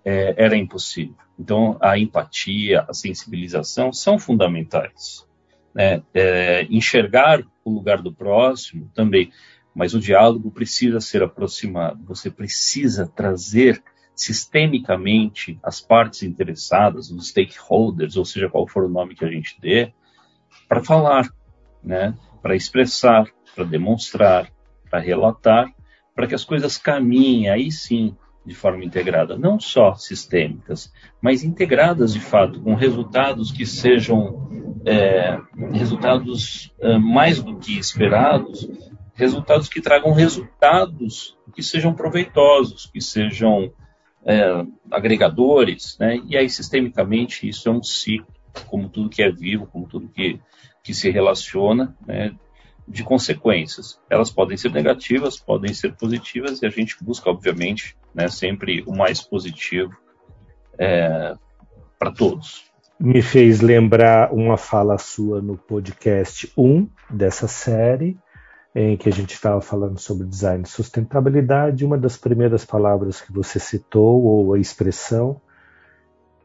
é, 0.04 0.34
era 0.38 0.56
impossível. 0.56 1.16
Então, 1.40 1.78
a 1.82 1.98
empatia, 1.98 2.86
a 2.88 2.94
sensibilização 2.94 3.92
são 3.92 4.20
fundamentais. 4.20 5.28
Né? 5.74 6.04
É, 6.14 6.68
enxergar 6.70 7.42
o 7.64 7.72
lugar 7.72 8.02
do 8.02 8.14
próximo 8.14 8.92
também, 8.94 9.32
mas 9.74 9.94
o 9.94 10.00
diálogo 10.00 10.52
precisa 10.52 11.00
ser 11.00 11.24
aproximado. 11.24 12.04
Você 12.06 12.30
precisa 12.30 13.08
trazer 13.08 13.82
sistemicamente 14.14 15.58
as 15.64 15.80
partes 15.80 16.24
interessadas, 16.24 17.10
os 17.10 17.30
stakeholders, 17.30 18.18
ou 18.18 18.26
seja, 18.26 18.50
qual 18.50 18.68
for 18.68 18.84
o 18.84 18.90
nome 18.90 19.16
que 19.16 19.26
a 19.26 19.32
gente 19.32 19.60
dê, 19.60 19.92
para 20.68 20.84
falar, 20.84 21.28
né? 21.84 22.16
para 22.42 22.56
expressar, 22.56 23.26
para 23.56 23.64
demonstrar, 23.64 24.52
para 24.90 25.00
relatar, 25.00 25.74
para 26.14 26.28
que 26.28 26.36
as 26.36 26.44
coisas 26.44 26.78
caminhem 26.78 27.50
aí 27.50 27.72
sim 27.72 28.16
de 28.46 28.56
forma 28.56 28.84
integrada, 28.84 29.38
não 29.38 29.60
só 29.60 29.94
sistêmicas, 29.96 30.92
mas 31.22 31.44
integradas 31.44 32.14
de 32.14 32.20
fato, 32.20 32.60
com 32.62 32.74
resultados 32.74 33.52
que 33.52 33.66
sejam 33.66 34.50
é, 34.86 35.40
resultados 35.72 36.74
é, 36.80 36.98
mais 36.98 37.42
do 37.42 37.58
que 37.58 37.78
esperados, 37.78 38.68
resultados 39.14 39.70
que 39.70 39.82
tragam 39.82 40.14
resultados 40.14 41.38
que 41.54 41.62
sejam 41.62 41.94
proveitosos, 41.94 42.86
que 42.88 43.02
sejam 43.02 43.72
é, 44.26 44.66
agregadores, 44.90 45.98
né? 46.00 46.20
e 46.28 46.38
aí 46.38 46.50
sistemicamente 46.50 47.48
isso 47.48 47.70
é 47.70 47.72
um 47.72 47.84
ciclo, 47.84 48.34
como 48.68 48.90
tudo 48.90 49.10
que 49.10 49.22
é 49.22 49.32
vivo, 49.32 49.68
como 49.68 49.88
tudo 49.88 50.10
que, 50.10 50.40
que 50.84 50.94
se 50.94 51.10
relaciona, 51.10 51.96
né? 52.06 52.34
De 52.88 53.04
consequências. 53.04 54.00
Elas 54.10 54.30
podem 54.30 54.58
ser 54.58 54.72
negativas, 54.72 55.40
podem 55.40 55.74
ser 55.74 55.96
positivas, 55.96 56.62
e 56.62 56.66
a 56.66 56.70
gente 56.70 56.96
busca, 57.02 57.30
obviamente, 57.30 57.98
né, 58.14 58.28
sempre 58.28 58.84
o 58.86 58.96
mais 58.96 59.22
positivo 59.22 59.96
é, 60.78 61.36
para 61.98 62.12
todos. 62.12 62.66
Me 63.00 63.22
fez 63.22 63.62
lembrar 63.62 64.32
uma 64.32 64.58
fala 64.58 64.98
sua 64.98 65.42
no 65.42 65.58
podcast 65.58 66.52
1 66.58 66.88
dessa 67.10 67.48
série, 67.48 68.18
em 68.74 68.96
que 68.96 69.10
a 69.10 69.12
gente 69.12 69.34
estava 69.34 69.60
falando 69.60 70.00
sobre 70.00 70.28
design 70.28 70.64
e 70.64 70.70
sustentabilidade, 70.70 71.86
uma 71.86 71.98
das 71.98 72.16
primeiras 72.16 72.64
palavras 72.64 73.20
que 73.20 73.32
você 73.32 73.60
citou, 73.60 74.24
ou 74.24 74.54
a 74.54 74.60
expressão, 74.60 75.42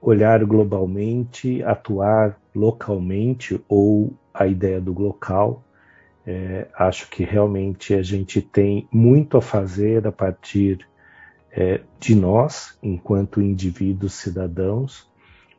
olhar 0.00 0.44
globalmente, 0.44 1.62
atuar 1.62 2.36
localmente, 2.54 3.60
ou 3.68 4.14
a 4.32 4.46
ideia 4.46 4.80
do 4.80 4.92
local. 4.92 5.62
É, 6.26 6.66
acho 6.76 7.08
que 7.08 7.22
realmente 7.22 7.94
a 7.94 8.02
gente 8.02 8.42
tem 8.42 8.88
muito 8.90 9.36
a 9.36 9.42
fazer 9.42 10.06
a 10.06 10.12
partir 10.12 10.86
é, 11.52 11.80
de 12.00 12.14
nós, 12.14 12.76
enquanto 12.82 13.40
indivíduos 13.40 14.14
cidadãos, 14.14 15.08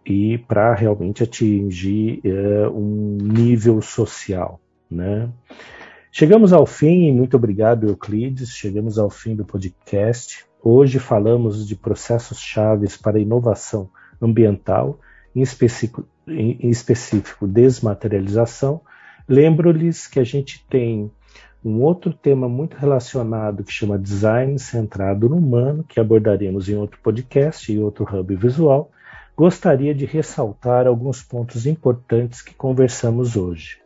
e 0.05 0.37
para 0.37 0.73
realmente 0.75 1.23
atingir 1.23 2.21
é, 2.23 2.67
um 2.69 3.17
nível 3.21 3.81
social, 3.81 4.59
né? 4.91 5.29
Chegamos 6.11 6.51
ao 6.51 6.65
fim, 6.65 7.11
muito 7.11 7.37
obrigado, 7.37 7.87
Euclides. 7.87 8.49
Chegamos 8.49 8.97
ao 8.97 9.09
fim 9.09 9.35
do 9.35 9.45
podcast. 9.45 10.45
Hoje 10.63 10.97
falamos 10.97 11.67
de 11.67 11.75
processos 11.75 12.39
chaves 12.39 12.97
para 12.97 13.19
inovação 13.19 13.89
ambiental, 14.21 14.99
em 15.35 15.43
em 16.27 16.69
específico 16.69 17.47
desmaterialização. 17.47 18.81
Lembro-lhes 19.27 20.07
que 20.07 20.19
a 20.19 20.23
gente 20.23 20.65
tem 20.69 21.11
um 21.63 21.81
outro 21.81 22.13
tema 22.13 22.47
muito 22.47 22.77
relacionado 22.77 23.63
que 23.63 23.73
chama 23.73 23.99
Design 23.99 24.57
Centrado 24.57 25.27
no 25.27 25.35
Humano, 25.35 25.83
que 25.83 25.99
abordaremos 25.99 26.69
em 26.69 26.75
outro 26.75 26.97
podcast 27.03 27.69
e 27.71 27.77
outro 27.77 28.05
hub 28.05 28.35
visual. 28.37 28.89
Gostaria 29.35 29.93
de 29.93 30.05
ressaltar 30.05 30.87
alguns 30.87 31.21
pontos 31.21 31.65
importantes 31.65 32.41
que 32.41 32.53
conversamos 32.53 33.35
hoje. 33.35 33.81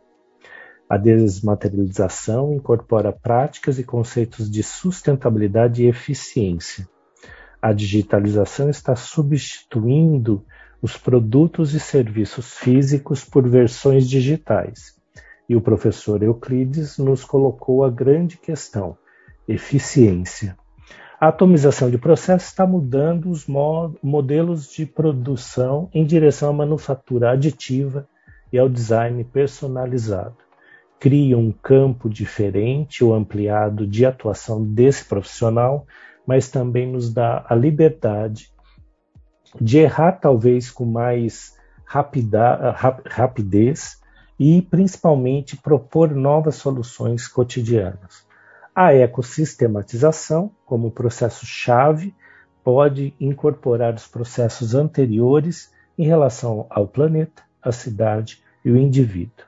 A 0.88 0.96
desmaterialização 0.96 2.54
incorpora 2.54 3.10
práticas 3.10 3.80
e 3.80 3.84
conceitos 3.84 4.48
de 4.48 4.62
sustentabilidade 4.62 5.82
e 5.82 5.88
eficiência. 5.88 6.88
A 7.60 7.72
digitalização 7.72 8.70
está 8.70 8.94
substituindo 8.94 10.44
os 10.80 10.96
produtos 10.96 11.74
e 11.74 11.80
serviços 11.80 12.58
físicos 12.58 13.24
por 13.24 13.48
versões 13.48 14.08
digitais. 14.08 15.01
E 15.52 15.54
o 15.54 15.60
professor 15.60 16.22
Euclides 16.22 16.96
nos 16.96 17.26
colocou 17.26 17.84
a 17.84 17.90
grande 17.90 18.38
questão: 18.38 18.96
eficiência. 19.46 20.56
A 21.20 21.28
atomização 21.28 21.90
de 21.90 21.98
processos 21.98 22.48
está 22.48 22.66
mudando 22.66 23.28
os 23.28 23.46
modelos 24.02 24.66
de 24.72 24.86
produção 24.86 25.90
em 25.92 26.06
direção 26.06 26.48
à 26.48 26.52
manufatura 26.54 27.32
aditiva 27.32 28.08
e 28.50 28.58
ao 28.58 28.66
design 28.66 29.22
personalizado. 29.24 30.38
Cria 30.98 31.36
um 31.36 31.52
campo 31.52 32.08
diferente 32.08 33.04
ou 33.04 33.12
ampliado 33.12 33.86
de 33.86 34.06
atuação 34.06 34.64
desse 34.64 35.04
profissional, 35.04 35.86
mas 36.26 36.48
também 36.48 36.90
nos 36.90 37.12
dá 37.12 37.44
a 37.46 37.54
liberdade 37.54 38.50
de 39.60 39.76
errar 39.80 40.12
talvez 40.12 40.70
com 40.70 40.86
mais 40.86 41.54
rapida, 41.84 42.74
rapidez 43.04 44.00
e 44.44 44.60
principalmente 44.60 45.56
propor 45.56 46.10
novas 46.10 46.56
soluções 46.56 47.28
cotidianas. 47.28 48.26
A 48.74 48.92
ecossistematização, 48.92 50.50
como 50.66 50.90
processo-chave, 50.90 52.12
pode 52.64 53.14
incorporar 53.20 53.94
os 53.94 54.08
processos 54.08 54.74
anteriores 54.74 55.72
em 55.96 56.04
relação 56.04 56.66
ao 56.70 56.88
planeta, 56.88 57.44
à 57.62 57.70
cidade 57.70 58.42
e 58.64 58.70
o 58.72 58.76
indivíduo. 58.76 59.46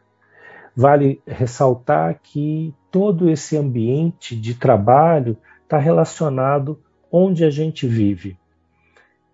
Vale 0.77 1.21
ressaltar 1.27 2.21
que 2.23 2.73
todo 2.89 3.29
esse 3.29 3.57
ambiente 3.57 4.37
de 4.37 4.55
trabalho 4.55 5.37
está 5.65 5.77
relacionado 5.77 6.81
onde 7.11 7.45
a 7.45 7.51
gente 7.51 7.85
vive. 7.85 8.39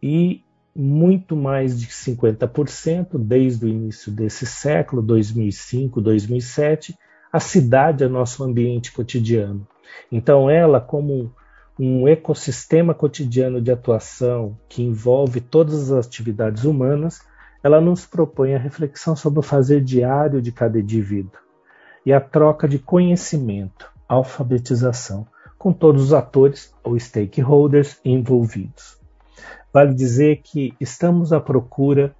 E 0.03 0.43
muito 0.75 1.35
mais 1.35 1.79
de 1.79 1.87
50% 1.87 3.19
desde 3.19 3.67
o 3.67 3.69
início 3.69 4.13
desse 4.13 4.47
século, 4.47 5.03
2005, 5.03 6.01
2007, 6.01 6.97
a 7.33 7.41
cidade 7.41 8.05
é 8.05 8.09
nosso 8.09 8.43
ambiente 8.45 8.93
cotidiano. 8.93 9.67
Então, 10.11 10.49
ela, 10.49 10.81
como 10.81 11.33
um 11.79 12.07
ecossistema 12.07 12.93
cotidiano 12.93 13.61
de 13.61 13.71
atuação 13.71 14.59
que 14.69 14.83
envolve 14.83 15.41
todas 15.41 15.91
as 15.91 16.07
atividades 16.07 16.65
humanas, 16.65 17.21
ela 17.63 17.81
nos 17.81 18.07
propõe 18.07 18.55
a 18.55 18.59
reflexão 18.59 19.17
sobre 19.17 19.41
o 19.41 19.43
fazer 19.43 19.83
diário 19.83 20.41
de 20.43 20.53
cada 20.53 20.79
indivíduo 20.79 21.39
e 22.05 22.13
a 22.13 22.21
troca 22.21 22.69
de 22.69 22.79
conhecimento, 22.79 23.91
alfabetização, 24.09 25.27
com 25.59 25.73
todos 25.73 26.05
os 26.05 26.13
atores 26.13 26.75
ou 26.83 26.99
stakeholders 26.99 27.99
envolvidos. 28.05 29.00
Vale 29.73 29.95
dizer 29.95 30.41
que 30.43 30.75
estamos 30.81 31.33
à 31.33 31.41
procura, 31.41 32.15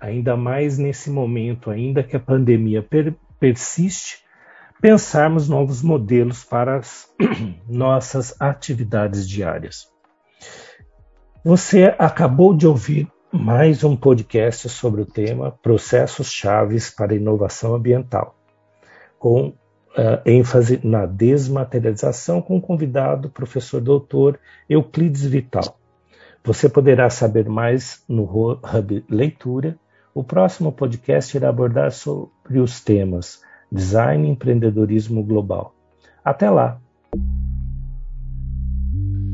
ainda 0.00 0.36
mais 0.36 0.78
nesse 0.78 1.10
momento, 1.10 1.70
ainda 1.70 2.02
que 2.02 2.16
a 2.16 2.20
pandemia 2.20 2.82
per 2.82 3.14
persiste, 3.38 4.24
pensarmos 4.80 5.48
novos 5.48 5.82
modelos 5.82 6.44
para 6.44 6.76
as 6.76 7.08
nossas 7.68 8.34
atividades 8.40 9.28
diárias. 9.28 9.88
Você 11.44 11.94
acabou 11.98 12.54
de 12.56 12.66
ouvir 12.66 13.06
mais 13.30 13.84
um 13.84 13.94
podcast 13.94 14.68
sobre 14.68 15.02
o 15.02 15.06
tema 15.06 15.50
Processos 15.50 16.32
Chaves 16.32 16.88
para 16.88 17.14
Inovação 17.14 17.74
Ambiental, 17.74 18.34
com 19.18 19.48
uh, 19.48 19.54
ênfase 20.24 20.80
na 20.82 21.04
desmaterialização, 21.04 22.40
com 22.40 22.56
o 22.56 22.62
convidado 22.62 23.28
professor 23.28 23.80
doutor 23.80 24.38
Euclides 24.68 25.24
Vital. 25.26 25.78
Você 26.44 26.68
poderá 26.68 27.08
saber 27.08 27.48
mais 27.48 28.04
no 28.06 28.24
Hub 28.24 29.04
Leitura. 29.08 29.78
O 30.14 30.22
próximo 30.22 30.70
podcast 30.70 31.34
irá 31.34 31.48
abordar 31.48 31.90
sobre 31.90 32.60
os 32.60 32.80
temas 32.80 33.42
Design 33.72 34.28
e 34.28 34.30
Empreendedorismo 34.30 35.24
Global. 35.24 35.74
Até 36.22 36.50
lá! 36.50 36.78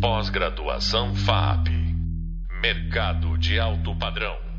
Pós-graduação 0.01 1.13
FAP 1.15 1.69
Mercado 2.63 3.37
de 3.37 3.59
alto 3.59 3.95
padrão. 3.97 4.50